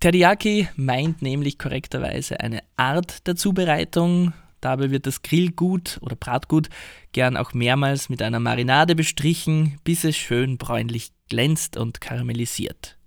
Teriyaki 0.00 0.68
meint 0.76 1.22
nämlich 1.22 1.58
korrekterweise 1.58 2.40
eine 2.40 2.62
Art 2.76 3.26
der 3.26 3.36
Zubereitung. 3.36 4.34
Dabei 4.60 4.90
wird 4.90 5.06
das 5.06 5.22
Grillgut 5.22 5.98
oder 6.02 6.16
Bratgut 6.16 6.68
gern 7.12 7.38
auch 7.38 7.54
mehrmals 7.54 8.10
mit 8.10 8.20
einer 8.20 8.38
Marinade 8.38 8.94
bestrichen, 8.94 9.78
bis 9.82 10.04
es 10.04 10.14
schön 10.14 10.58
bräunlich 10.58 11.10
glänzt 11.32 11.78
und 11.78 12.02
karamellisiert. 12.02 12.98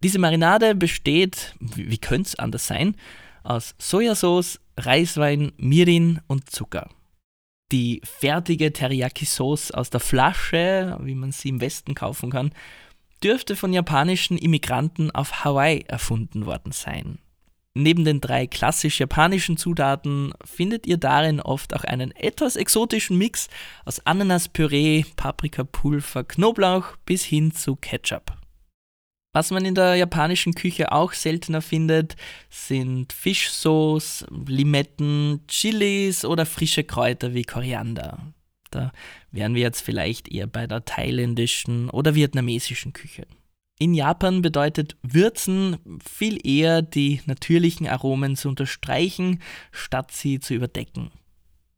Diese 0.00 0.20
Marinade 0.20 0.76
besteht, 0.76 1.56
wie 1.58 1.98
könnte 1.98 2.28
es 2.28 2.38
anders 2.38 2.68
sein, 2.68 2.96
aus 3.42 3.74
Sojasauce, 3.78 4.60
Reiswein, 4.76 5.50
Mirin 5.56 6.20
und 6.28 6.48
Zucker. 6.48 6.88
Die 7.72 8.00
fertige 8.04 8.72
Teriyaki-Sauce 8.72 9.72
aus 9.72 9.90
der 9.90 9.98
Flasche, 9.98 10.96
wie 11.02 11.16
man 11.16 11.32
sie 11.32 11.48
im 11.48 11.60
Westen 11.60 11.96
kaufen 11.96 12.30
kann, 12.30 12.52
dürfte 13.24 13.56
von 13.56 13.72
japanischen 13.72 14.38
Immigranten 14.38 15.10
auf 15.10 15.44
Hawaii 15.44 15.84
erfunden 15.88 16.46
worden 16.46 16.70
sein. 16.70 17.18
Neben 17.76 18.04
den 18.04 18.20
drei 18.20 18.46
klassisch 18.46 19.00
japanischen 19.00 19.56
Zutaten 19.56 20.32
findet 20.44 20.86
ihr 20.86 20.96
darin 20.96 21.40
oft 21.40 21.74
auch 21.74 21.82
einen 21.82 22.12
etwas 22.12 22.54
exotischen 22.54 23.18
Mix 23.18 23.48
aus 23.84 23.98
Ananaspüree, 24.06 25.04
Paprikapulver, 25.16 26.22
Knoblauch 26.22 26.96
bis 27.04 27.24
hin 27.24 27.52
zu 27.52 27.74
Ketchup. 27.74 28.36
Was 29.32 29.50
man 29.50 29.64
in 29.64 29.74
der 29.74 29.96
japanischen 29.96 30.54
Küche 30.54 30.92
auch 30.92 31.12
seltener 31.12 31.60
findet, 31.60 32.14
sind 32.48 33.12
Fischsauce, 33.12 34.24
Limetten, 34.46 35.40
Chilis 35.48 36.24
oder 36.24 36.46
frische 36.46 36.84
Kräuter 36.84 37.34
wie 37.34 37.42
Koriander. 37.42 38.32
Da 38.70 38.92
wären 39.32 39.56
wir 39.56 39.62
jetzt 39.62 39.80
vielleicht 39.80 40.28
eher 40.28 40.46
bei 40.46 40.68
der 40.68 40.84
thailändischen 40.84 41.90
oder 41.90 42.14
vietnamesischen 42.14 42.92
Küche. 42.92 43.26
In 43.78 43.92
Japan 43.92 44.40
bedeutet 44.40 44.96
Würzen 45.02 45.78
viel 46.04 46.38
eher 46.46 46.80
die 46.80 47.22
natürlichen 47.26 47.88
Aromen 47.88 48.36
zu 48.36 48.48
unterstreichen, 48.48 49.42
statt 49.72 50.12
sie 50.12 50.38
zu 50.38 50.54
überdecken. 50.54 51.10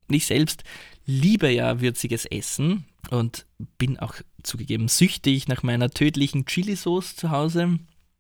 Ich 0.09 0.27
selbst 0.27 0.63
liebe 1.07 1.51
ja 1.51 1.81
würziges 1.81 2.27
Essen 2.27 2.85
und 3.11 3.47
bin 3.79 3.99
auch 3.99 4.15
zugegeben 4.43 4.89
süchtig 4.89 5.49
nach 5.49 5.63
meiner 5.63 5.91
tödlichen 5.91 6.45
Chili-Sauce 6.45 7.17
zu 7.17 7.31
Hause. 7.31 7.79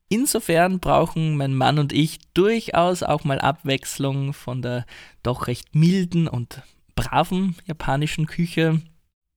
Insofern 0.08 0.80
brauchen 0.80 1.36
mein 1.36 1.54
Mann 1.54 1.78
und 1.78 1.92
ich 1.92 2.18
durchaus 2.32 3.02
auch 3.02 3.24
mal 3.24 3.40
Abwechslung 3.40 4.32
von 4.32 4.62
der 4.62 4.86
doch 5.22 5.48
recht 5.48 5.74
milden 5.74 6.28
und 6.28 6.62
braven 6.94 7.56
japanischen 7.66 8.26
Küche 8.26 8.80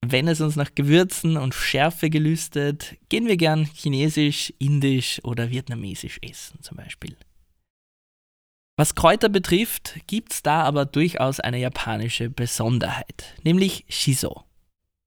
wenn 0.06 0.28
es 0.28 0.42
uns 0.42 0.56
nach 0.56 0.74
Gewürzen 0.76 1.38
und 1.38 1.54
Schärfe 1.54 2.10
gelüstet, 2.10 2.96
gehen 3.10 3.28
wir 3.28 3.38
gern 3.38 3.66
chinesisch, 3.66 4.54
indisch 4.58 5.20
oder 5.24 5.50
vietnamesisch 5.50 6.20
essen 6.22 6.62
zum 6.62 6.78
Beispiel. 6.78 7.18
Was 8.78 8.96
Kräuter 8.96 9.28
betrifft, 9.28 10.00
gibt 10.08 10.32
es 10.32 10.42
da 10.42 10.64
aber 10.64 10.86
durchaus 10.86 11.42
eine 11.42 11.60
japanische 11.60 12.30
Besonderheit, 12.30 13.36
nämlich 13.44 13.84
Shiso. 13.90 14.46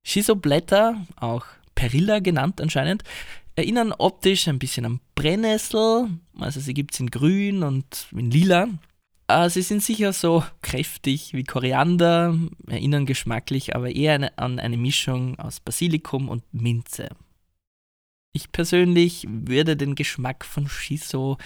Shiso-Blätter, 0.06 1.06
auch 1.16 1.46
Perilla 1.74 2.18
genannt 2.18 2.60
anscheinend, 2.60 3.02
erinnern 3.56 3.92
optisch 3.92 4.46
ein 4.48 4.58
bisschen 4.58 4.84
an 4.84 5.00
Brennnessel, 5.14 6.10
also 6.38 6.60
sie 6.60 6.74
gibt 6.74 6.92
es 6.92 7.00
in 7.00 7.10
grün 7.10 7.62
und 7.62 8.08
in 8.12 8.30
lila, 8.30 8.68
sie 9.48 9.62
sind 9.62 9.82
sicher 9.82 10.12
so 10.12 10.44
kräftig 10.62 11.32
wie 11.32 11.44
Koriander, 11.44 12.38
erinnern 12.66 13.06
geschmacklich 13.06 13.74
aber 13.74 13.90
eher 13.90 14.14
eine, 14.14 14.38
an 14.38 14.58
eine 14.58 14.76
Mischung 14.76 15.38
aus 15.38 15.60
Basilikum 15.60 16.28
und 16.28 16.42
Minze. 16.52 17.08
Ich 18.34 18.50
persönlich 18.50 19.26
würde 19.28 19.76
den 19.76 19.94
Geschmack 19.94 20.44
von 20.44 20.68
Shiso 20.68 21.36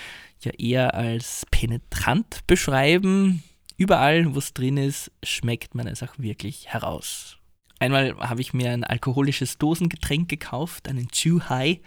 ja 0.40 0.52
eher 0.52 0.94
als 0.94 1.44
penetrant 1.50 2.46
beschreiben. 2.46 3.42
Überall, 3.76 4.34
wo 4.34 4.38
es 4.38 4.54
drin 4.54 4.76
ist, 4.76 5.10
schmeckt 5.22 5.74
man 5.74 5.86
es 5.86 6.02
auch 6.02 6.18
wirklich 6.18 6.68
heraus. 6.68 7.38
Einmal 7.78 8.16
habe 8.18 8.40
ich 8.40 8.54
mir 8.54 8.70
ein 8.70 8.84
alkoholisches 8.84 9.58
Dosengetränk 9.58 10.28
gekauft, 10.28 10.88
einen 10.88 11.08
Chu 11.08 11.42
Hai, 11.48 11.80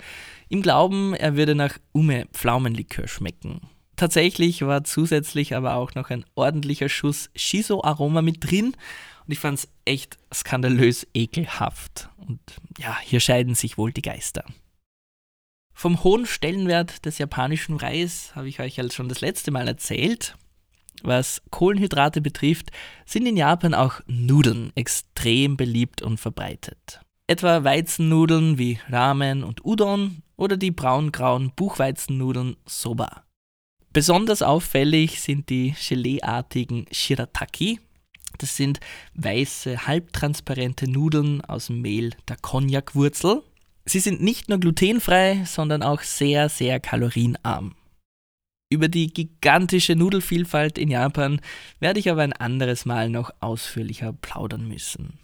im 0.50 0.62
Glauben, 0.62 1.14
er 1.14 1.36
würde 1.36 1.56
nach 1.56 1.78
Ume 1.94 2.28
Pflaumenlikör 2.32 3.08
schmecken. 3.08 3.62
Tatsächlich 4.00 4.62
war 4.62 4.86
zusätzlich 4.86 5.58
aber 5.58 5.76
auch 5.76 5.94
noch 5.94 6.10
ein 6.10 6.24
ordentlicher 6.34 6.88
Schuss 6.88 7.30
Shiso-Aroma 7.36 8.22
mit 8.22 8.50
drin 8.50 8.68
und 9.26 9.34
ich 9.34 9.40
fand 9.40 9.60
es 9.60 9.68
echt 9.84 10.18
skandalös 10.34 11.06
ekelhaft. 11.14 12.10
Und 12.16 12.40
ja, 12.78 12.98
hier 13.04 13.20
scheiden 13.20 13.56
sich 13.56 13.78
wohl 13.78 13.92
die 13.92 14.02
Geister. 14.02 14.46
Vom 15.74 16.02
hohen 16.02 16.26
Stellenwert 16.26 17.06
des 17.06 17.18
japanischen 17.18 17.76
Reis 17.76 18.32
habe 18.36 18.48
ich 18.48 18.62
euch 18.62 18.78
ja 18.78 18.90
schon 18.90 19.10
das 19.10 19.20
letzte 19.20 19.52
Mal 19.52 19.68
erzählt. 19.68 20.38
Was 21.04 21.42
Kohlenhydrate 21.52 22.22
betrifft, 22.22 22.72
sind 23.06 23.26
in 23.26 23.36
Japan 23.36 23.74
auch 23.74 24.00
Nudeln 24.08 24.72
extrem 24.76 25.58
beliebt 25.58 26.02
und 26.02 26.22
verbreitet. 26.22 27.02
Etwa 27.28 27.66
Weizennudeln 27.66 28.58
wie 28.58 28.80
Ramen 28.88 29.44
und 29.44 29.66
Udon 29.66 30.24
oder 30.38 30.56
die 30.56 30.72
braungrauen 30.72 31.52
Buchweizennudeln 31.54 32.56
Soba. 32.66 33.26
Besonders 33.92 34.42
auffällig 34.44 35.20
sind 35.20 35.50
die 35.50 35.74
Geleeartigen 35.88 36.86
Shirataki. 36.92 37.80
Das 38.38 38.56
sind 38.56 38.80
weiße, 39.16 39.88
halbtransparente 39.88 40.90
Nudeln 40.90 41.42
aus 41.42 41.68
dem 41.68 41.82
Mehl 41.82 42.12
der 42.28 42.38
Cognac-Wurzel. 42.38 43.42
Sie 43.86 44.00
sind 44.00 44.22
nicht 44.22 44.48
nur 44.48 44.60
glutenfrei, 44.60 45.44
sondern 45.46 45.82
auch 45.82 46.02
sehr, 46.02 46.50
sehr 46.50 46.80
kalorienarm. 46.80 47.76
Über 48.72 48.88
die 48.88 49.12
gigantische 49.12 49.96
Nudelvielfalt 49.96 50.78
in 50.78 50.92
Japan 50.92 51.42
werde 51.80 52.00
ich 52.00 52.12
aber 52.12 52.22
ein 52.22 52.34
anderes 52.34 52.86
Mal 52.86 53.10
noch 53.10 53.32
ausführlicher 53.40 54.14
plaudern 54.14 54.68
müssen. 54.68 55.18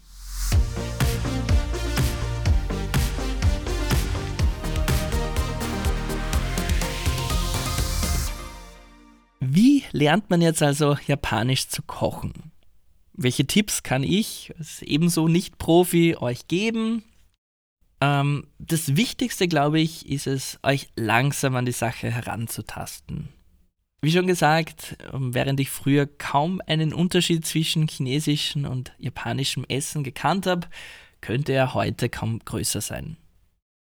Wie 9.56 9.86
lernt 9.94 10.30
man 10.30 10.42
jetzt 10.42 10.62
also 10.62 10.98
Japanisch 11.08 11.70
zu 11.70 11.82
kochen? 11.82 12.52
Welche 13.14 13.48
Tipps 13.48 13.84
kann 13.84 14.04
ich 14.04 14.54
als 14.58 14.82
ebenso 14.82 15.30
Nicht-Profi 15.30 16.18
euch 16.18 16.50
geben? 16.50 17.06
Ähm, 18.02 18.48
das 18.60 18.98
Wichtigste, 18.98 19.48
glaube 19.48 19.80
ich, 19.80 20.10
ist 20.10 20.28
es, 20.28 20.60
euch 20.62 20.90
langsam 20.98 21.56
an 21.56 21.66
die 21.66 21.72
Sache 21.72 22.12
heranzutasten. 22.12 23.30
Wie 24.02 24.12
schon 24.12 24.28
gesagt, 24.28 24.98
während 25.14 25.62
ich 25.62 25.70
früher 25.70 26.06
kaum 26.06 26.60
einen 26.68 26.94
Unterschied 26.94 27.46
zwischen 27.46 27.88
chinesischem 27.88 28.66
und 28.66 28.92
japanischem 28.98 29.64
Essen 29.70 30.04
gekannt 30.04 30.48
habe, 30.48 30.68
könnte 31.22 31.54
er 31.54 31.74
heute 31.74 32.10
kaum 32.10 32.40
größer 32.40 32.82
sein. 32.82 33.16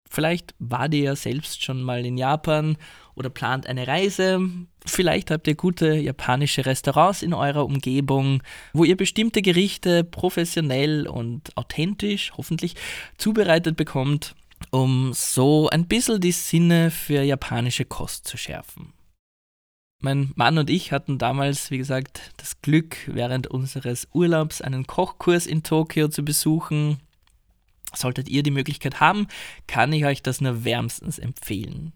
Vielleicht 0.09 0.55
wart 0.61 0.95
ihr 0.95 1.03
ja 1.03 1.17
selbst 1.17 1.65
schon 1.65 1.83
mal 1.83 2.07
in 2.07 2.17
Japan 2.17 2.77
oder 3.15 3.31
plant 3.31 3.67
eine 3.67 3.87
Reise. 3.87 4.41
Vielleicht 4.87 5.31
habt 5.31 5.47
ihr 5.47 5.55
gute 5.55 5.95
japanische 5.95 6.67
Restaurants 6.67 7.23
in 7.23 7.35
eurer 7.35 7.65
Umgebung, 7.65 8.43
wo 8.73 8.85
ihr 8.85 8.97
bestimmte 8.97 9.43
Gerichte 9.43 10.05
professionell 10.05 11.07
und 11.07 11.57
authentisch, 11.57 12.33
hoffentlich, 12.37 12.75
zubereitet 13.17 13.77
bekommt, 13.77 14.35
um 14.71 15.13
so 15.13 15.69
ein 15.71 15.87
bisschen 15.87 16.21
die 16.21 16.33
Sinne 16.33 16.91
für 16.91 17.23
japanische 17.23 17.85
Kost 17.85 18.27
zu 18.27 18.37
schärfen. 18.37 18.93
Mein 20.01 20.33
Mann 20.35 20.59
und 20.59 20.69
ich 20.69 20.93
hatten 20.93 21.17
damals, 21.17 21.71
wie 21.71 21.79
gesagt, 21.79 22.33
das 22.37 22.61
Glück, 22.61 22.97
während 23.07 23.47
unseres 23.47 24.07
Urlaubs 24.13 24.61
einen 24.61 24.87
Kochkurs 24.87 25.47
in 25.47 25.63
Tokio 25.63 26.09
zu 26.09 26.23
besuchen. 26.23 26.99
Solltet 27.95 28.29
ihr 28.29 28.43
die 28.43 28.51
Möglichkeit 28.51 29.01
haben, 29.01 29.29
kann 29.67 29.95
ich 29.95 30.05
euch 30.05 30.23
das 30.23 30.43
nur 30.43 30.65
wärmstens 30.65 31.19
empfehlen. 31.19 31.95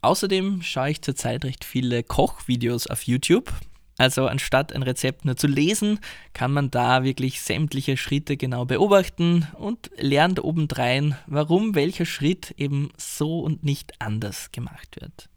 Außerdem 0.00 0.62
schaue 0.62 0.90
ich 0.90 1.02
zurzeit 1.02 1.44
recht 1.44 1.64
viele 1.64 2.02
Kochvideos 2.02 2.86
auf 2.86 3.02
YouTube. 3.02 3.52
Also 3.96 4.28
anstatt 4.28 4.72
ein 4.72 4.84
Rezept 4.84 5.24
nur 5.24 5.36
zu 5.36 5.48
lesen, 5.48 5.98
kann 6.32 6.52
man 6.52 6.70
da 6.70 7.02
wirklich 7.02 7.40
sämtliche 7.40 7.96
Schritte 7.96 8.36
genau 8.36 8.64
beobachten 8.64 9.48
und 9.54 9.90
lernt 9.96 10.42
obendrein, 10.42 11.16
warum 11.26 11.74
welcher 11.74 12.06
Schritt 12.06 12.54
eben 12.56 12.90
so 12.96 13.40
und 13.40 13.64
nicht 13.64 14.00
anders 14.00 14.52
gemacht 14.52 15.00
wird. 15.00 15.28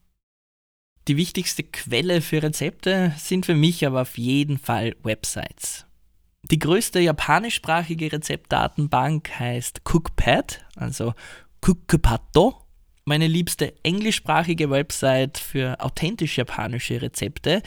Die 1.08 1.18
wichtigste 1.18 1.64
Quelle 1.64 2.22
für 2.22 2.44
Rezepte 2.44 3.16
sind 3.18 3.48
für 3.48 3.56
mich 3.56 3.86
aber 3.88 4.04
auf 4.04 4.20
jeden 4.20 4.60
Fall 4.60 4.96
Websites. 5.02 5.88
Die 6.44 6.60
größte 6.60 7.00
japanischsprachige 7.00 8.12
Rezeptdatenbank 8.12 9.40
heißt 9.40 9.82
Cookpad, 9.86 10.64
also 10.76 11.16
Cookpato. 11.62 12.62
Meine 13.06 13.28
liebste 13.28 13.74
englischsprachige 13.84 14.70
Website 14.70 15.38
für 15.38 15.80
authentisch 15.80 16.38
japanische 16.38 17.02
Rezepte 17.02 17.64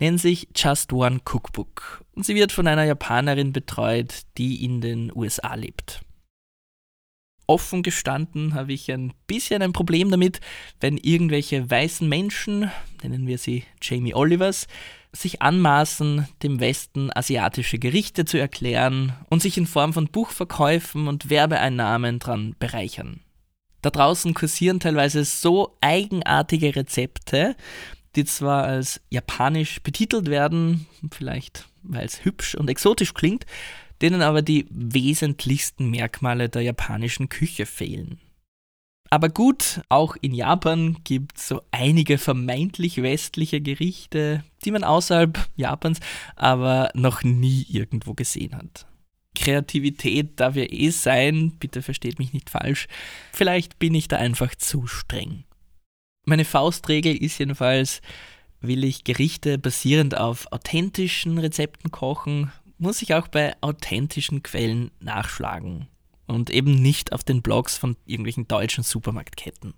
nennt 0.00 0.20
sich 0.20 0.48
Just 0.56 0.92
One 0.92 1.20
Cookbook 1.24 2.04
und 2.14 2.26
sie 2.26 2.34
wird 2.34 2.50
von 2.50 2.66
einer 2.66 2.84
Japanerin 2.84 3.52
betreut, 3.52 4.22
die 4.36 4.64
in 4.64 4.80
den 4.80 5.12
USA 5.14 5.54
lebt. 5.54 6.00
Offen 7.46 7.82
gestanden 7.82 8.54
habe 8.54 8.72
ich 8.72 8.90
ein 8.90 9.12
bisschen 9.26 9.62
ein 9.62 9.72
Problem 9.72 10.10
damit, 10.10 10.40
wenn 10.80 10.96
irgendwelche 10.96 11.70
weißen 11.70 12.08
Menschen, 12.08 12.70
nennen 13.02 13.26
wir 13.26 13.38
sie 13.38 13.64
Jamie 13.80 14.14
Olivers, 14.14 14.66
sich 15.12 15.42
anmaßen, 15.42 16.26
dem 16.42 16.60
Westen 16.60 17.10
asiatische 17.14 17.78
Gerichte 17.78 18.24
zu 18.24 18.38
erklären 18.38 19.12
und 19.28 19.42
sich 19.42 19.58
in 19.58 19.66
Form 19.66 19.92
von 19.92 20.06
Buchverkäufen 20.06 21.08
und 21.08 21.30
Werbeeinnahmen 21.30 22.18
dran 22.18 22.56
bereichern. 22.58 23.20
Da 23.82 23.90
draußen 23.90 24.32
kursieren 24.34 24.80
teilweise 24.80 25.24
so 25.24 25.76
eigenartige 25.80 26.74
Rezepte, 26.74 27.56
die 28.16 28.24
zwar 28.24 28.64
als 28.64 29.00
japanisch 29.10 29.82
betitelt 29.82 30.28
werden, 30.28 30.86
vielleicht 31.10 31.68
weil 31.82 32.06
es 32.06 32.24
hübsch 32.24 32.54
und 32.54 32.70
exotisch 32.70 33.12
klingt, 33.12 33.44
denen 34.00 34.22
aber 34.22 34.42
die 34.42 34.66
wesentlichsten 34.70 35.90
Merkmale 35.90 36.48
der 36.48 36.62
japanischen 36.62 37.28
Küche 37.28 37.66
fehlen. 37.66 38.20
Aber 39.10 39.28
gut, 39.28 39.82
auch 39.90 40.16
in 40.20 40.32
Japan 40.32 40.96
gibt 41.04 41.36
es 41.36 41.48
so 41.48 41.60
einige 41.70 42.16
vermeintlich 42.16 43.02
westliche 43.02 43.60
Gerichte, 43.60 44.42
die 44.64 44.70
man 44.70 44.84
außerhalb 44.84 45.38
Japans 45.54 46.00
aber 46.34 46.90
noch 46.94 47.22
nie 47.22 47.66
irgendwo 47.68 48.14
gesehen 48.14 48.56
hat. 48.56 48.86
Kreativität 49.34 50.38
darf 50.40 50.56
ja 50.56 50.64
eh 50.64 50.90
sein, 50.90 51.52
bitte 51.58 51.82
versteht 51.82 52.18
mich 52.18 52.32
nicht 52.32 52.50
falsch. 52.50 52.86
Vielleicht 53.32 53.78
bin 53.78 53.94
ich 53.94 54.08
da 54.08 54.16
einfach 54.16 54.54
zu 54.54 54.86
streng. 54.86 55.44
Meine 56.24 56.44
Faustregel 56.44 57.16
ist 57.16 57.38
jedenfalls, 57.38 58.00
will 58.60 58.84
ich 58.84 59.04
Gerichte 59.04 59.58
basierend 59.58 60.16
auf 60.16 60.46
authentischen 60.52 61.38
Rezepten 61.38 61.90
kochen, 61.90 62.52
muss 62.78 63.02
ich 63.02 63.14
auch 63.14 63.28
bei 63.28 63.54
authentischen 63.60 64.42
Quellen 64.42 64.90
nachschlagen 65.00 65.88
und 66.26 66.50
eben 66.50 66.80
nicht 66.80 67.12
auf 67.12 67.24
den 67.24 67.42
Blogs 67.42 67.76
von 67.76 67.96
irgendwelchen 68.06 68.48
deutschen 68.48 68.84
Supermarktketten. 68.84 69.74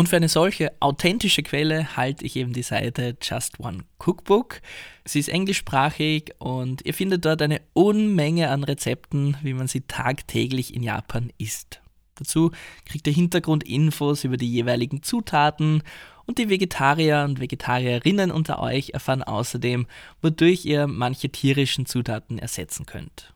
Und 0.00 0.08
für 0.08 0.16
eine 0.16 0.30
solche 0.30 0.72
authentische 0.80 1.42
Quelle 1.42 1.94
halte 1.94 2.24
ich 2.24 2.34
eben 2.36 2.54
die 2.54 2.62
Seite 2.62 3.18
Just 3.20 3.60
One 3.60 3.84
Cookbook. 3.98 4.62
Sie 5.04 5.18
ist 5.18 5.28
englischsprachig 5.28 6.32
und 6.38 6.80
ihr 6.86 6.94
findet 6.94 7.26
dort 7.26 7.42
eine 7.42 7.60
Unmenge 7.74 8.48
an 8.48 8.64
Rezepten, 8.64 9.36
wie 9.42 9.52
man 9.52 9.68
sie 9.68 9.82
tagtäglich 9.82 10.74
in 10.74 10.82
Japan 10.82 11.30
isst. 11.36 11.82
Dazu 12.14 12.50
kriegt 12.86 13.08
ihr 13.08 13.12
Hintergrundinfos 13.12 14.24
über 14.24 14.38
die 14.38 14.50
jeweiligen 14.50 15.02
Zutaten 15.02 15.82
und 16.24 16.38
die 16.38 16.48
Vegetarier 16.48 17.26
und 17.28 17.38
Vegetarierinnen 17.38 18.30
unter 18.30 18.62
euch 18.62 18.94
erfahren 18.94 19.22
außerdem, 19.22 19.86
wodurch 20.22 20.64
ihr 20.64 20.86
manche 20.86 21.28
tierischen 21.28 21.84
Zutaten 21.84 22.38
ersetzen 22.38 22.86
könnt. 22.86 23.34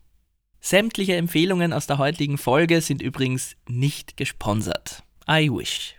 Sämtliche 0.61 1.17
Empfehlungen 1.17 1.75
aus 1.75 1.87
der 1.87 1.99
heutigen 1.99 2.39
Folge 2.39 2.81
sind 2.81 3.03
übrigens 3.03 3.55
nicht 3.69 4.17
gesponsert. 4.17 5.03
I 5.29 5.51
wish. 5.51 5.97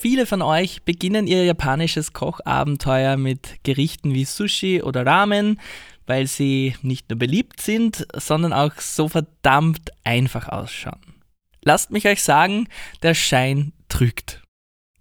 Viele 0.00 0.26
von 0.26 0.42
euch 0.42 0.84
beginnen 0.84 1.26
ihr 1.26 1.44
japanisches 1.44 2.12
Kochabenteuer 2.12 3.16
mit 3.16 3.56
Gerichten 3.64 4.14
wie 4.14 4.24
Sushi 4.24 4.80
oder 4.80 5.04
Ramen, 5.04 5.60
weil 6.06 6.26
sie 6.26 6.76
nicht 6.82 7.10
nur 7.10 7.18
beliebt 7.18 7.60
sind, 7.60 8.06
sondern 8.14 8.52
auch 8.52 8.74
so 8.80 9.08
verdammt 9.08 9.90
einfach 10.04 10.48
ausschauen. 10.48 11.14
Lasst 11.62 11.90
mich 11.90 12.06
euch 12.06 12.22
sagen, 12.22 12.68
der 13.02 13.14
Schein 13.14 13.72
trügt. 13.88 14.42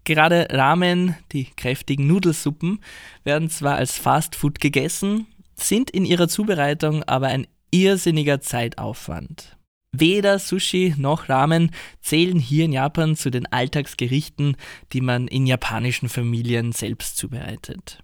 Gerade 0.04 0.48
Ramen, 0.52 1.16
die 1.32 1.46
kräftigen 1.46 2.08
Nudelsuppen, 2.08 2.80
werden 3.24 3.50
zwar 3.50 3.76
als 3.76 3.98
Fastfood 3.98 4.60
gegessen, 4.60 5.28
sind 5.60 5.90
in 5.90 6.06
ihrer 6.06 6.28
Zubereitung 6.28 7.04
aber 7.04 7.28
ein 7.28 7.48
irrsinniger 7.72 8.42
Zeitaufwand. 8.42 9.58
Weder 9.92 10.38
Sushi 10.38 10.94
noch 10.98 11.30
Ramen 11.30 11.72
zählen 12.02 12.40
hier 12.40 12.66
in 12.66 12.74
Japan 12.74 13.16
zu 13.16 13.30
den 13.30 13.46
Alltagsgerichten, 13.48 14.58
die 14.94 15.02
man 15.02 15.28
in 15.28 15.48
japanischen 15.48 16.10
Familien 16.10 16.72
selbst 16.72 17.18
zubereitet. 17.18 18.04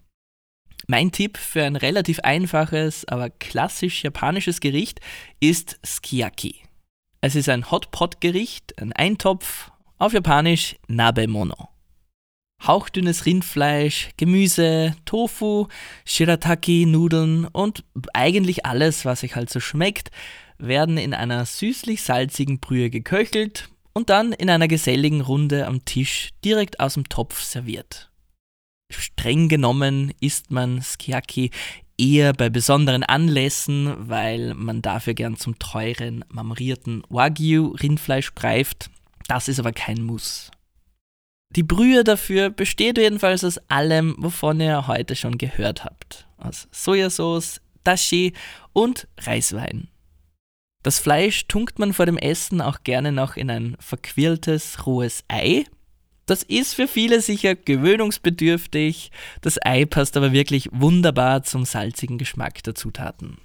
Mein 0.86 1.12
Tipp 1.12 1.38
für 1.38 1.64
ein 1.64 1.76
relativ 1.76 2.20
einfaches, 2.20 3.06
aber 3.06 3.30
klassisch 3.30 4.02
japanisches 4.02 4.60
Gericht 4.60 5.00
ist 5.40 5.78
Skiaki. 5.84 6.56
Es 7.20 7.36
ist 7.36 7.48
ein 7.48 7.70
Hotpot-Gericht, 7.70 8.80
ein 8.80 8.92
Eintopf, 8.92 9.70
auf 9.96 10.12
Japanisch 10.12 10.76
Nabemono 10.88 11.73
hauchdünnes 12.62 13.26
Rindfleisch, 13.26 14.10
Gemüse, 14.16 14.94
Tofu, 15.04 15.68
Shirataki-Nudeln 16.04 17.46
und 17.46 17.84
eigentlich 18.12 18.64
alles, 18.66 19.04
was 19.04 19.20
sich 19.20 19.36
halt 19.36 19.50
so 19.50 19.60
schmeckt, 19.60 20.10
werden 20.58 20.96
in 20.96 21.14
einer 21.14 21.44
süßlich-salzigen 21.44 22.60
Brühe 22.60 22.90
geköchelt 22.90 23.68
und 23.92 24.10
dann 24.10 24.32
in 24.32 24.50
einer 24.50 24.68
geselligen 24.68 25.20
Runde 25.20 25.66
am 25.66 25.84
Tisch 25.84 26.30
direkt 26.44 26.80
aus 26.80 26.94
dem 26.94 27.08
Topf 27.08 27.42
serviert. 27.42 28.10
Streng 28.90 29.48
genommen 29.48 30.12
isst 30.20 30.50
man 30.50 30.82
Skiaki 30.82 31.50
eher 31.98 32.32
bei 32.32 32.50
besonderen 32.50 33.02
Anlässen, 33.02 34.08
weil 34.08 34.54
man 34.54 34.82
dafür 34.82 35.14
gern 35.14 35.36
zum 35.36 35.58
teuren, 35.58 36.24
marmorierten 36.28 37.02
Wagyu-Rindfleisch 37.08 38.34
greift. 38.34 38.90
Das 39.28 39.48
ist 39.48 39.58
aber 39.58 39.72
kein 39.72 40.02
Muss. 40.02 40.50
Die 41.56 41.62
Brühe 41.62 42.02
dafür 42.02 42.50
besteht 42.50 42.98
jedenfalls 42.98 43.44
aus 43.44 43.58
allem, 43.68 44.16
wovon 44.18 44.60
ihr 44.60 44.88
heute 44.88 45.14
schon 45.14 45.38
gehört 45.38 45.84
habt. 45.84 46.26
Aus 46.36 46.66
Sojasauce, 46.72 47.60
Dashi 47.84 48.32
und 48.72 49.06
Reiswein. 49.20 49.88
Das 50.82 50.98
Fleisch 50.98 51.46
tunkt 51.46 51.78
man 51.78 51.92
vor 51.92 52.06
dem 52.06 52.18
Essen 52.18 52.60
auch 52.60 52.82
gerne 52.82 53.12
noch 53.12 53.36
in 53.36 53.50
ein 53.50 53.76
verquirltes, 53.78 54.84
rohes 54.84 55.24
Ei. 55.28 55.64
Das 56.26 56.42
ist 56.42 56.74
für 56.74 56.88
viele 56.88 57.20
sicher 57.20 57.54
gewöhnungsbedürftig, 57.54 59.10
das 59.40 59.58
Ei 59.64 59.84
passt 59.84 60.16
aber 60.16 60.32
wirklich 60.32 60.68
wunderbar 60.72 61.44
zum 61.44 61.64
salzigen 61.64 62.18
Geschmack 62.18 62.62
der 62.64 62.74
Zutaten. 62.74 63.38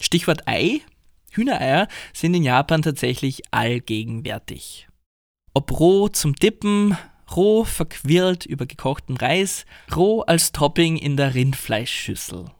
Stichwort 0.00 0.48
Ei. 0.48 0.80
Hühnereier 1.32 1.88
sind 2.14 2.34
in 2.34 2.42
Japan 2.42 2.82
tatsächlich 2.82 3.42
allgegenwärtig. 3.50 4.88
Ob 5.56 5.80
roh 5.80 6.08
zum 6.08 6.34
Dippen, 6.34 6.98
roh 7.34 7.64
verquirlt 7.64 8.44
über 8.44 8.66
gekochten 8.66 9.16
Reis, 9.16 9.64
roh 9.96 10.20
als 10.20 10.52
Topping 10.52 10.98
in 10.98 11.16
der 11.16 11.34
Rindfleischschüssel. 11.34 12.50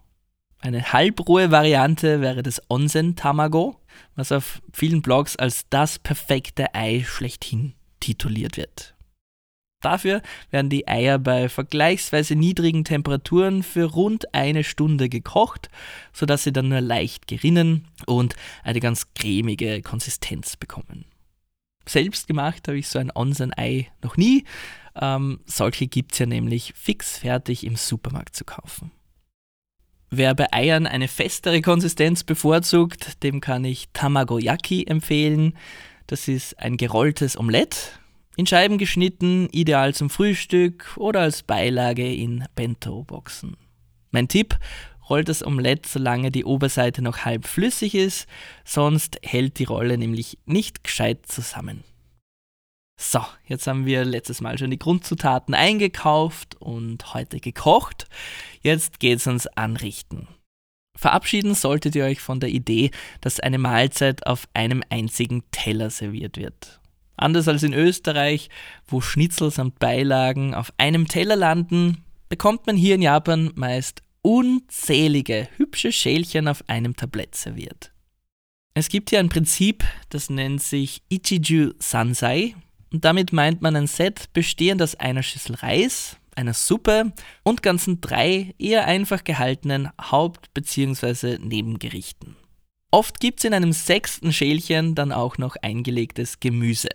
Eine 0.61 0.95
halbrohe 0.95 1.51
Variante 1.51 2.23
wäre 2.23 2.43
das 2.43 2.63
Onsen-Tamago, 2.71 3.79
was 4.15 4.33
auf 4.33 4.63
vielen 4.73 5.03
Blogs 5.03 5.37
als 5.37 5.69
das 5.69 5.99
perfekte 5.99 6.75
Ei 6.75 7.05
schlechthin 7.07 7.75
tituliert 8.01 8.57
wird. 8.57 8.95
Dafür 9.83 10.23
werden 10.49 10.71
die 10.71 10.89
Eier 10.89 11.19
bei 11.19 11.51
vergleichsweise 11.51 12.35
niedrigen 12.35 12.85
Temperaturen 12.85 13.63
für 13.63 13.85
rund 13.85 14.33
eine 14.35 14.65
Stunde 14.65 15.11
gekocht, 15.11 15.69
sodass 16.15 16.45
sie 16.45 16.53
dann 16.53 16.71
nur 16.71 16.81
leicht 16.81 17.27
gerinnen 17.27 17.89
und 18.07 18.37
eine 18.65 18.81
ganz 18.81 19.13
cremige 19.13 19.83
Konsistenz 19.83 20.57
bekommen. 20.57 21.05
Selbst 21.89 22.27
gemacht 22.27 22.69
habe 22.69 22.79
ich 22.79 22.89
so 22.89 22.99
ein 22.99 23.13
Onsen-Ei 23.15 23.89
noch 24.03 24.17
nie. 24.17 24.45
Ähm, 24.95 25.41
solche 25.47 25.87
gibt 25.87 26.13
es 26.13 26.19
ja 26.19 26.27
nämlich 26.27 26.73
fix 26.75 27.19
fertig 27.19 27.65
im 27.65 27.77
Supermarkt 27.77 28.35
zu 28.35 28.45
kaufen. 28.45 28.91
Wer 30.11 30.35
bei 30.35 30.53
Eiern 30.53 30.87
eine 30.87 31.09
festere 31.09 31.61
Konsistenz 31.63 32.25
bevorzugt, 32.25 33.23
dem 33.23 33.41
kann 33.41 33.65
ich 33.65 33.89
Tamagoyaki 33.93 34.85
empfehlen. 34.87 35.57
Das 36.07 36.29
ist 36.29 36.59
ein 36.61 36.77
gerolltes 36.77 37.37
Omelett, 37.37 37.99
in 38.37 38.47
Scheiben 38.47 38.79
geschnitten, 38.79 39.49
ideal 39.51 39.95
zum 39.95 40.11
Frühstück 40.11 40.97
oder 40.97 41.21
als 41.23 41.43
Beilage 41.43 42.07
in 42.07 42.45
Bento-Boxen. 42.55 43.57
Mein 44.13 44.29
Tipp, 44.29 44.59
rollt 45.09 45.29
das 45.29 45.45
Omelett, 45.45 45.87
solange 45.87 46.31
die 46.31 46.45
Oberseite 46.45 47.03
noch 47.03 47.19
halb 47.19 47.47
flüssig 47.47 47.95
ist, 47.95 48.27
sonst 48.65 49.19
hält 49.23 49.59
die 49.59 49.65
Rolle 49.65 49.99
nämlich 49.99 50.39
nicht 50.47 50.85
gescheit 50.85 51.27
zusammen. 51.27 51.85
So, 52.99 53.21
jetzt 53.47 53.67
haben 53.67 53.85
wir 53.85 54.05
letztes 54.05 54.41
Mal 54.41 54.59
schon 54.59 54.71
die 54.71 54.79
Grundzutaten 54.79 55.55
eingekauft 55.55 56.57
und 56.61 57.13
heute 57.13 57.41
gekocht. 57.41 58.07
Jetzt 58.63 59.01
geht's 59.01 59.27
ans 59.27 59.47
Anrichten. 59.49 60.29
Verabschieden 60.97 61.55
solltet 61.55 61.95
ihr 61.95 62.05
euch 62.05 62.21
von 62.21 62.41
der 62.41 62.49
Idee, 62.49 62.91
dass 63.21 63.39
eine 63.39 63.59
Mahlzeit 63.59 64.27
auf 64.27 64.49
einem 64.55 64.83
einzigen 64.89 65.43
Teller 65.51 65.91
serviert 65.91 66.39
wird. 66.39 66.81
Anders 67.19 67.49
als 67.49 67.63
in 67.63 67.75
Österreich, 67.75 68.49
wo 68.87 69.03
Schnitzel 69.03 69.51
samt 69.51 69.79
Beilagen 69.79 70.55
auf 70.55 70.73
einem 70.79 71.07
Teller 71.07 71.37
landen, 71.37 72.03
bekommt 72.31 72.67
man 72.67 72.77
hier 72.77 72.95
in 72.95 73.03
Japan 73.03 73.53
meist 73.55 74.03
unzählige 74.27 75.47
hübsche 75.57 75.93
Schälchen 75.93 76.49
auf 76.49 76.69
einem 76.69 76.97
Tablett 76.97 77.37
serviert. 77.37 77.93
Es 78.75 78.89
gibt 78.89 79.11
hier 79.11 79.21
ein 79.21 79.29
Prinzip, 79.29 79.85
das 80.09 80.31
nennt 80.31 80.61
sich 80.61 81.01
Ichiju 81.09 81.75
Sansai 81.79 82.57
und 82.93 83.05
damit 83.05 83.33
meint 83.33 83.63
man 83.63 83.77
ein 83.77 83.87
Set 83.87 84.33
bestehend 84.33 84.83
aus 84.83 84.97
einer 84.97 85.23
Schüssel 85.23 85.55
Reis, 85.55 86.17
einer 86.35 86.55
Suppe 86.55 87.13
und 87.45 87.63
ganzen 87.63 88.01
drei 88.01 88.53
eher 88.59 88.87
einfach 88.87 89.23
gehaltenen 89.23 89.91
Haupt- 90.11 90.53
bzw. 90.55 91.39
Nebengerichten. 91.39 92.35
Oft 92.91 93.21
gibt 93.21 93.39
es 93.39 93.45
in 93.45 93.55
einem 93.55 93.73
sechsten 93.73 94.33
Schälchen 94.33 94.97
dann 94.97 95.13
auch 95.13 95.39
noch 95.39 95.55
eingelegtes 95.63 96.41
Gemüse. 96.41 96.89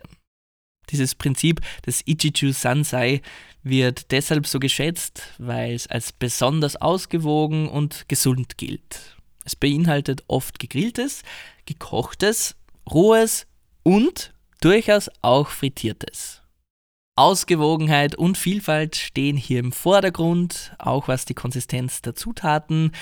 Dieses 0.90 1.14
Prinzip 1.14 1.60
des 1.86 2.02
Ichichu 2.06 2.52
Sansai 2.52 3.22
wird 3.62 4.10
deshalb 4.10 4.46
so 4.46 4.58
geschätzt, 4.58 5.22
weil 5.38 5.74
es 5.74 5.86
als 5.86 6.12
besonders 6.12 6.76
ausgewogen 6.76 7.68
und 7.68 8.08
gesund 8.08 8.58
gilt. 8.58 9.16
Es 9.44 9.56
beinhaltet 9.56 10.24
oft 10.28 10.58
gegrilltes, 10.58 11.22
gekochtes, 11.66 12.56
rohes 12.90 13.46
und 13.82 14.32
durchaus 14.60 15.10
auch 15.22 15.48
frittiertes. 15.48 16.42
Ausgewogenheit 17.14 18.14
und 18.14 18.38
Vielfalt 18.38 18.96
stehen 18.96 19.36
hier 19.36 19.60
im 19.60 19.72
Vordergrund, 19.72 20.74
auch 20.78 21.08
was 21.08 21.24
die 21.24 21.34
Konsistenz 21.34 22.00
der 22.00 22.14
Zutaten, 22.14 22.92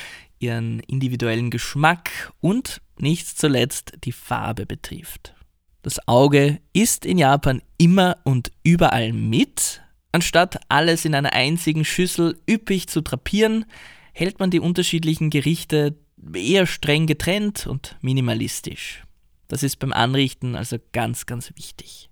ihren 0.40 0.80
individuellen 0.80 1.50
Geschmack 1.50 2.32
und 2.40 2.80
nicht 2.98 3.38
zuletzt 3.38 3.92
die 4.04 4.12
Farbe 4.12 4.66
betrifft. 4.66 5.34
Das 5.82 6.06
Auge 6.06 6.60
ist 6.72 7.06
in 7.06 7.16
Japan 7.16 7.62
immer 7.78 8.18
und 8.24 8.52
überall 8.62 9.12
mit. 9.12 9.82
Anstatt 10.12 10.60
alles 10.68 11.04
in 11.04 11.14
einer 11.14 11.32
einzigen 11.32 11.84
Schüssel 11.84 12.38
üppig 12.48 12.88
zu 12.88 13.00
drapieren, 13.00 13.64
hält 14.12 14.40
man 14.40 14.50
die 14.50 14.60
unterschiedlichen 14.60 15.30
Gerichte 15.30 15.96
eher 16.34 16.66
streng 16.66 17.06
getrennt 17.06 17.66
und 17.66 17.96
minimalistisch. 18.02 19.04
Das 19.48 19.62
ist 19.62 19.78
beim 19.78 19.92
Anrichten 19.92 20.54
also 20.54 20.76
ganz, 20.92 21.26
ganz 21.26 21.52
wichtig. 21.56 22.10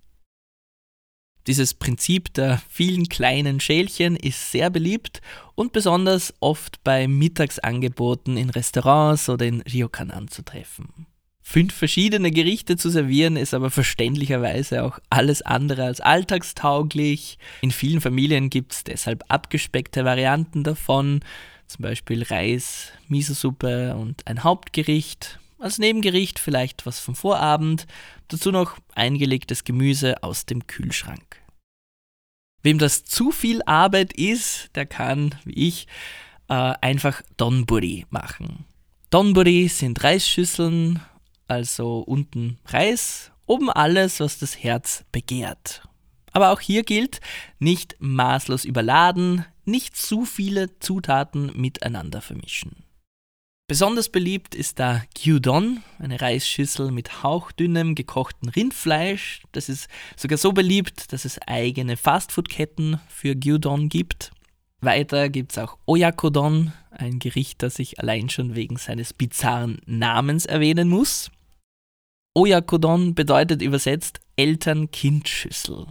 Dieses 1.47 1.73
Prinzip 1.75 2.33
der 2.35 2.61
vielen 2.69 3.09
kleinen 3.09 3.59
Schälchen 3.59 4.16
ist 4.16 4.53
sehr 4.53 4.71
beliebt 4.71 5.23
und 5.55 5.73
besonders 5.73 6.35
oft 6.41 6.83
bei 6.85 7.09
Mittagsangeboten 7.09 8.37
in 8.37 8.51
Restaurants 8.51 9.29
oder 9.29 9.47
in 9.47 9.62
Ryokan 9.62 10.11
anzutreffen. 10.11 11.07
Fünf 11.51 11.72
verschiedene 11.72 12.30
Gerichte 12.30 12.76
zu 12.76 12.90
servieren 12.90 13.36
ist 13.36 13.55
aber 13.55 13.70
verständlicherweise 13.70 14.84
auch 14.84 14.99
alles 15.09 15.40
andere 15.40 15.84
als 15.84 16.03
alltagstauglich. 16.03 17.38
In 17.62 17.70
vielen 17.70 18.03
Familien 18.03 18.51
gibt 18.51 18.74
es 18.74 18.84
deshalb 18.84 19.24
abgespeckte 19.28 20.05
Varianten 20.05 20.62
davon, 20.62 21.20
zum 21.66 21.84
Beispiel 21.84 22.22
Reis, 22.22 22.92
Miso-Suppe 23.09 23.96
und 23.96 24.26
ein 24.26 24.44
Hauptgericht. 24.44 25.40
Als 25.59 25.78
Nebengericht 25.78 26.38
vielleicht 26.38 26.84
was 26.84 27.01
vom 27.01 27.14
Vorabend, 27.14 27.86
dazu 28.28 28.53
noch 28.53 28.76
eingelegtes 28.94 29.64
Gemüse 29.64 30.22
aus 30.22 30.44
dem 30.44 30.66
Kühlschrank. 30.66 31.40
Wem 32.62 32.76
das 32.76 33.07
zu 33.07 33.32
viel 33.32 33.62
Arbeit 33.64 34.12
ist, 34.12 34.68
der 34.74 34.84
kann, 34.84 35.34
wie 35.46 35.68
ich, 35.68 35.86
äh, 36.51 36.74
einfach 36.82 37.22
Donburi 37.38 38.05
machen. 38.11 38.66
Donburi 39.09 39.68
sind 39.68 40.05
Reisschüsseln, 40.05 41.01
also 41.49 42.01
unten 42.01 42.59
Reis, 42.66 43.32
oben 43.46 43.70
alles, 43.70 44.20
was 44.20 44.38
das 44.38 44.62
Herz 44.62 45.05
begehrt. 45.11 45.82
Aber 46.32 46.53
auch 46.53 46.61
hier 46.61 46.84
gilt, 46.84 47.20
nicht 47.59 47.96
maßlos 47.99 48.64
überladen, 48.64 49.44
nicht 49.64 49.96
zu 49.96 50.24
viele 50.24 50.78
Zutaten 50.78 51.51
miteinander 51.55 52.20
vermischen. 52.20 52.84
Besonders 53.66 54.09
beliebt 54.09 54.55
ist 54.55 54.78
da 54.78 55.03
Gyudon, 55.14 55.82
eine 55.99 56.22
Reisschüssel 56.22 56.90
mit 56.90 57.22
hauchdünnem 57.22 57.94
gekochten 57.94 58.49
Rindfleisch. 58.49 59.42
Das 59.53 59.68
ist 59.68 59.88
sogar 60.16 60.38
so 60.38 60.53
beliebt, 60.53 61.12
dass 61.12 61.26
es 61.26 61.38
eigene 61.46 61.99
Fastfood-Ketten 61.99 62.99
für 63.09 63.36
Gyudon 63.36 63.90
gibt. 63.90 64.30
Weiter 64.80 65.28
gibt 65.28 65.53
es 65.53 65.59
auch 65.59 65.76
Oyakodon, 65.84 66.72
ein 66.90 67.18
Gericht, 67.18 67.62
das 67.62 67.78
ich 67.78 68.01
allein 68.01 68.30
schon 68.30 68.55
wegen 68.55 68.78
seines 68.78 69.12
bizarren 69.12 69.82
Namens 69.84 70.46
erwähnen 70.46 70.88
muss. 70.88 71.30
Oyakodon 72.39 73.16
bedeutet 73.16 73.62
übersetzt 73.62 74.20
Eltern-Kind-Schüssel. 74.36 75.86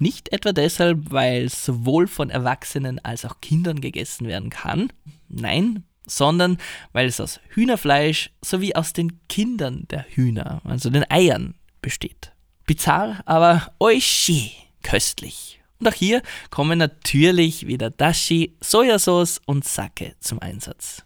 Nicht 0.00 0.32
etwa 0.32 0.52
deshalb, 0.52 1.12
weil 1.12 1.44
es 1.44 1.64
sowohl 1.64 2.08
von 2.08 2.28
Erwachsenen 2.28 2.98
als 3.04 3.24
auch 3.24 3.40
Kindern 3.40 3.80
gegessen 3.80 4.26
werden 4.26 4.50
kann. 4.50 4.92
Nein, 5.28 5.84
sondern 6.04 6.58
weil 6.92 7.06
es 7.06 7.20
aus 7.20 7.38
Hühnerfleisch 7.50 8.32
sowie 8.44 8.74
aus 8.74 8.94
den 8.94 9.20
Kindern 9.28 9.86
der 9.88 10.04
Hühner, 10.08 10.60
also 10.64 10.90
den 10.90 11.08
Eiern, 11.08 11.54
besteht. 11.82 12.32
Bizarr, 12.66 13.22
aber 13.24 13.72
oishi, 13.78 14.50
köstlich. 14.82 15.60
Und 15.78 15.86
auch 15.86 15.94
hier 15.94 16.20
kommen 16.50 16.80
natürlich 16.80 17.68
wieder 17.68 17.90
Dashi, 17.90 18.56
Sojasauce 18.60 19.40
und 19.46 19.64
Sake 19.64 20.16
zum 20.18 20.40
Einsatz. 20.40 21.05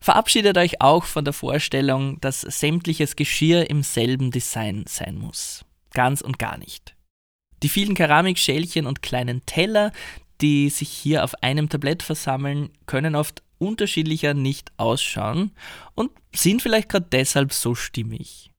Verabschiedet 0.00 0.56
euch 0.56 0.80
auch 0.80 1.04
von 1.04 1.24
der 1.24 1.34
Vorstellung, 1.34 2.20
dass 2.20 2.42
sämtliches 2.42 3.16
Geschirr 3.16 3.68
im 3.68 3.82
selben 3.82 4.30
Design 4.30 4.84
sein 4.88 5.18
muss. 5.18 5.64
Ganz 5.92 6.20
und 6.20 6.38
gar 6.38 6.58
nicht. 6.58 6.94
Die 7.62 7.68
vielen 7.68 7.94
Keramikschälchen 7.94 8.86
und 8.86 9.02
kleinen 9.02 9.44
Teller, 9.46 9.92
die 10.40 10.70
sich 10.70 10.88
hier 10.88 11.24
auf 11.24 11.42
einem 11.42 11.68
Tablett 11.68 12.02
versammeln, 12.02 12.70
können 12.86 13.16
oft 13.16 13.42
unterschiedlicher 13.58 14.34
nicht 14.34 14.70
ausschauen 14.76 15.50
und 15.94 16.12
sind 16.34 16.62
vielleicht 16.62 16.88
gerade 16.88 17.08
deshalb 17.10 17.52
so 17.52 17.74
stimmig. 17.74 18.50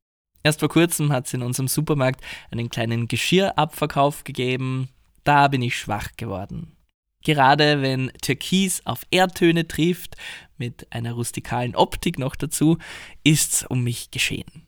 Erst 0.44 0.60
vor 0.60 0.70
kurzem 0.70 1.12
hat 1.12 1.28
es 1.28 1.34
in 1.34 1.42
unserem 1.42 1.68
Supermarkt 1.68 2.22
einen 2.52 2.70
kleinen 2.70 3.08
Geschirrabverkauf 3.08 4.24
gegeben. 4.24 4.90
Da 5.24 5.48
bin 5.48 5.62
ich 5.62 5.78
schwach 5.78 6.10
geworden. 6.18 6.76
Gerade 7.24 7.82
wenn 7.82 8.12
Türkis 8.22 8.82
auf 8.86 9.06
Erdtöne 9.12 9.68
trifft, 9.68 10.16
mit 10.60 10.91
einer 10.91 11.14
rustikalen 11.14 11.76
Optik 11.76 12.20
noch 12.20 12.36
dazu, 12.36 12.78
ist's 13.24 13.66
um 13.66 13.84
mich 13.84 14.12
geschehen. 14.12 14.64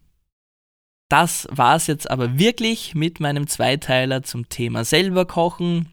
Das 1.12 1.46
war's 1.52 1.88
jetzt 1.88 2.10
aber 2.10 2.40
wirklich 2.40 2.96
mit 2.96 3.20
meinem 3.20 3.46
Zweiteiler 3.48 4.24
zum 4.24 4.48
Thema 4.48 4.86
selber 4.86 5.26
kochen. 5.26 5.90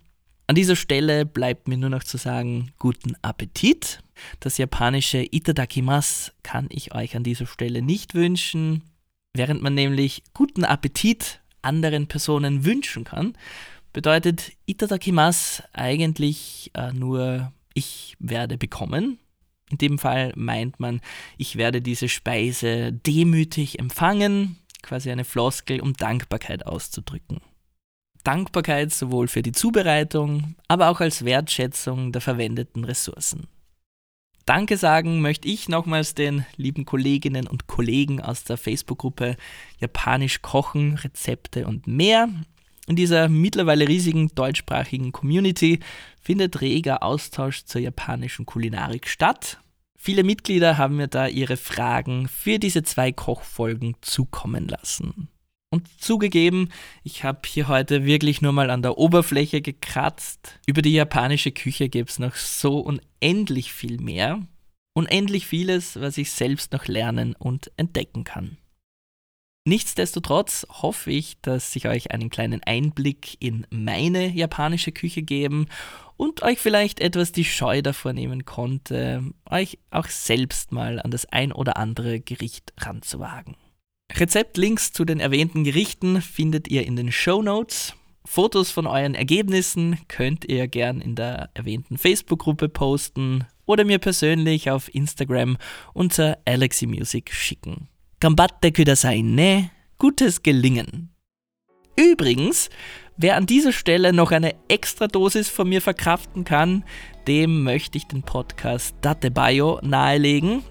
An 0.47 0.55
dieser 0.55 0.77
Stelle 0.77 1.27
bleibt 1.27 1.67
mir 1.67 1.77
nur 1.77 1.91
noch 1.91 2.05
zu 2.05 2.19
sagen, 2.19 2.71
guten 2.79 3.17
Appetit. 3.21 3.99
Das 4.39 4.59
japanische 4.59 5.27
Itadakimas 5.29 6.33
kann 6.45 6.69
ich 6.71 6.95
euch 6.95 7.17
an 7.17 7.25
dieser 7.25 7.47
Stelle 7.47 7.83
nicht 7.83 8.15
wünschen. 8.15 8.85
Während 9.35 9.61
man 9.61 9.75
nämlich 9.75 10.23
guten 10.35 10.65
Appetit 10.65 11.41
anderen 11.63 12.07
Personen 12.07 12.65
wünschen 12.65 13.03
kann, 13.03 13.37
bedeutet 13.93 14.53
Itadakimas 14.67 15.65
eigentlich 15.73 16.71
äh, 16.75 16.93
nur 16.93 17.53
ich 17.75 18.15
werde 18.21 18.57
bekommen 18.57 19.19
In 19.71 19.79
dem 19.79 19.99
Fall 19.99 20.33
meint 20.37 20.81
man, 20.81 21.01
ich 21.37 21.57
werde 21.57 21.83
diese 21.83 22.09
Speise 22.09 22.93
demütig 22.93 23.79
empfangen, 23.79 24.59
quasi 24.83 25.11
eine 25.11 25.25
Floskel, 25.25 25.81
um 25.81 25.93
Dankbarkeit 25.93 26.67
auszudrücken. 26.67 27.41
Dankbarkeit 28.25 28.93
sowohl 28.93 29.29
für 29.29 29.43
die 29.43 29.53
Zubereitung, 29.53 30.55
aber 30.69 30.89
auch 30.89 31.01
als 31.01 31.25
Wertschätzung 31.25 32.13
der 32.13 32.21
verwendeten 32.21 32.85
Ressourcen. 32.85 33.47
Danke 34.45 34.79
sagen 34.79 35.21
möchte 35.21 35.47
ich 35.47 35.69
nochmals 35.69 36.15
den 36.15 36.47
lieben 36.57 36.87
Kolleginnen 36.87 37.47
und 37.47 37.67
Kollegen 37.67 38.23
aus 38.23 38.45
der 38.45 38.57
Facebook-Gruppe 38.57 39.37
Japanisch 39.79 40.41
Kochen, 40.41 40.95
Rezepte 40.95 41.67
und 41.67 41.87
mehr. 41.87 42.29
In 42.89 42.97
dieser 42.97 43.29
mittlerweile 43.29 43.87
riesigen 43.87 44.29
deutschsprachigen 44.35 45.13
Community 45.13 45.81
findet 46.23 46.63
reger 46.63 47.03
Austausch 47.03 47.65
zur 47.65 47.83
japanischen 47.83 48.47
Kulinarik 48.47 49.09
statt. 49.09 49.61
Viele 49.95 50.25
Mitglieder 50.25 50.79
haben 50.79 50.97
mir 50.97 51.09
da 51.09 51.27
ihre 51.27 51.59
Fragen 51.59 52.29
für 52.29 52.59
diese 52.59 52.83
zwei 52.83 53.13
Kochfolgen 53.13 53.97
zukommen 54.01 54.67
lassen. 54.69 55.29
Und 55.71 55.87
zugegeben, 56.01 56.71
ich 57.05 57.25
habe 57.25 57.41
hier 57.45 57.69
heute 57.69 58.07
wirklich 58.07 58.41
nur 58.41 58.53
mal 58.53 58.71
an 58.71 58.81
der 58.81 58.97
Oberfläche 58.97 59.61
gekratzt. 59.61 60.59
Über 60.67 60.81
die 60.81 60.95
japanische 60.95 61.53
Küche 61.53 61.91
gibt 61.91 62.09
es 62.09 62.19
noch 62.19 62.37
so 62.37 62.79
unendlich 62.79 63.71
viel 63.71 64.01
mehr. 64.01 64.41
Unendlich 64.95 65.47
vieles, 65.47 66.01
was 66.01 66.17
ich 66.17 66.31
selbst 66.31 66.73
noch 66.73 66.87
lernen 66.87 67.35
und 67.39 67.71
entdecken 67.77 68.25
kann. 68.25 68.57
Nichtsdestotrotz 69.69 70.67
hoffe 70.71 71.11
ich, 71.11 71.43
dass 71.43 71.77
ich 71.77 71.89
euch 71.89 72.11
einen 72.11 72.31
kleinen 72.31 72.63
Einblick 72.63 73.37
in 73.39 73.67
meine 73.69 74.29
japanische 74.29 74.93
Küche 74.93 75.21
geben 75.21 75.67
und 76.17 76.43
euch 76.43 76.59
vielleicht 76.59 77.01
etwas 77.01 77.33
die 77.33 77.45
Scheu 77.45 77.83
davor 77.83 78.15
nehmen 78.15 78.47
konnte, 78.47 79.23
euch 79.45 79.79
auch 79.91 80.07
selbst 80.07 80.73
mal 80.73 81.03
an 81.03 81.11
das 81.11 81.27
ein 81.27 81.53
oder 81.53 81.77
andere 81.77 82.19
Gericht 82.19 82.73
ranzuwagen. 82.79 83.57
Rezeptlinks 84.11 84.95
zu 84.95 85.05
den 85.05 85.21
erwähnten 85.21 85.65
Gerichten 85.65 86.23
findet 86.23 86.69
ihr 86.69 86.87
in 86.87 86.97
den 86.97 87.13
Show 87.13 87.43
Notes. 87.43 87.93
Fotos 88.25 88.71
von 88.71 88.87
euren 88.87 89.15
Ergebnissen 89.15 89.99
könnt 90.09 90.47
ihr 90.47 90.67
gern 90.67 91.03
in 91.03 91.15
der 91.15 91.51
erwähnten 91.53 91.99
Facebook-Gruppe 91.99 92.71
posten 92.71 93.45
oder 93.67 93.85
mir 93.85 93.99
persönlich 93.99 94.71
auf 94.71 94.95
Instagram 94.95 95.59
unter 95.93 96.39
Alexi 96.47 96.87
Music 96.87 97.35
schicken. 97.35 97.89
Gambatte 98.21 98.73
kudasai 98.73 99.23
ne? 99.23 99.71
Gutes 99.97 100.43
Gelingen. 100.43 101.11
Übrigens, 101.95 102.69
wer 103.17 103.37
an 103.37 103.47
dieser 103.47 103.71
Stelle 103.71 104.13
noch 104.13 104.33
eine 104.33 104.57
extra 104.67 105.07
Dosis 105.07 105.49
von 105.49 105.69
mir 105.69 105.81
verkraften 105.81 106.43
kann, 106.43 106.83
dem 107.29 107.63
möchte 107.63 107.97
ich 107.97 108.09
den 108.09 108.25
Podcast 108.25 108.97
Datebayo 109.03 109.79
nahelegen. 109.83 110.65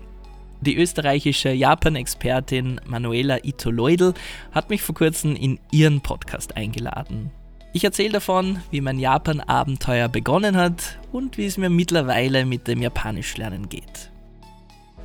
Die 0.59 0.75
österreichische 0.75 1.51
Japan-Expertin 1.53 2.81
Manuela 2.85 3.37
Ito-Leudel 3.41 4.13
hat 4.51 4.69
mich 4.69 4.81
vor 4.81 4.95
kurzem 4.95 5.37
in 5.37 5.57
ihren 5.71 6.01
Podcast 6.01 6.57
eingeladen. 6.57 7.31
Ich 7.71 7.85
erzähle 7.85 8.11
davon, 8.11 8.59
wie 8.71 8.81
mein 8.81 8.99
Japan-Abenteuer 8.99 10.09
begonnen 10.09 10.57
hat 10.57 10.99
und 11.13 11.37
wie 11.37 11.45
es 11.45 11.57
mir 11.57 11.69
mittlerweile 11.69 12.45
mit 12.45 12.67
dem 12.67 12.81
Japanischlernen 12.81 13.69
geht. 13.69 14.11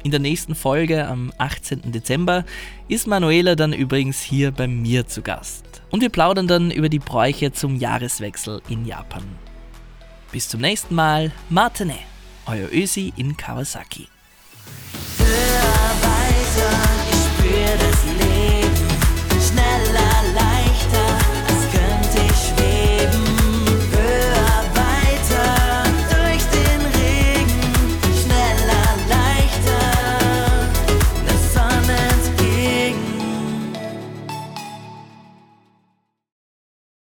In 0.04 0.10
der 0.10 0.20
nächsten 0.20 0.54
Folge 0.54 1.06
am 1.06 1.32
18. 1.38 1.92
Dezember 1.92 2.44
ist 2.88 3.06
Manuela 3.06 3.54
dann 3.54 3.72
übrigens 3.72 4.20
hier 4.20 4.50
bei 4.50 4.66
mir 4.66 5.06
zu 5.06 5.22
Gast. 5.22 5.82
Und 5.90 6.00
wir 6.00 6.08
plaudern 6.08 6.48
dann 6.48 6.70
über 6.72 6.88
die 6.88 6.98
Bräuche 6.98 7.52
zum 7.52 7.76
Jahreswechsel 7.76 8.60
in 8.68 8.84
Japan. 8.84 9.22
Bis 10.32 10.48
zum 10.48 10.60
nächsten 10.60 10.94
Mal, 10.94 11.30
Martene, 11.50 11.98
euer 12.46 12.68
Ösi 12.72 13.12
in 13.16 13.36
Kawasaki. 13.36 14.08
Weiter, 15.18 16.78
ich 17.10 17.46
spür 17.46 17.76
das 17.78 18.04
Leben. 18.04 18.31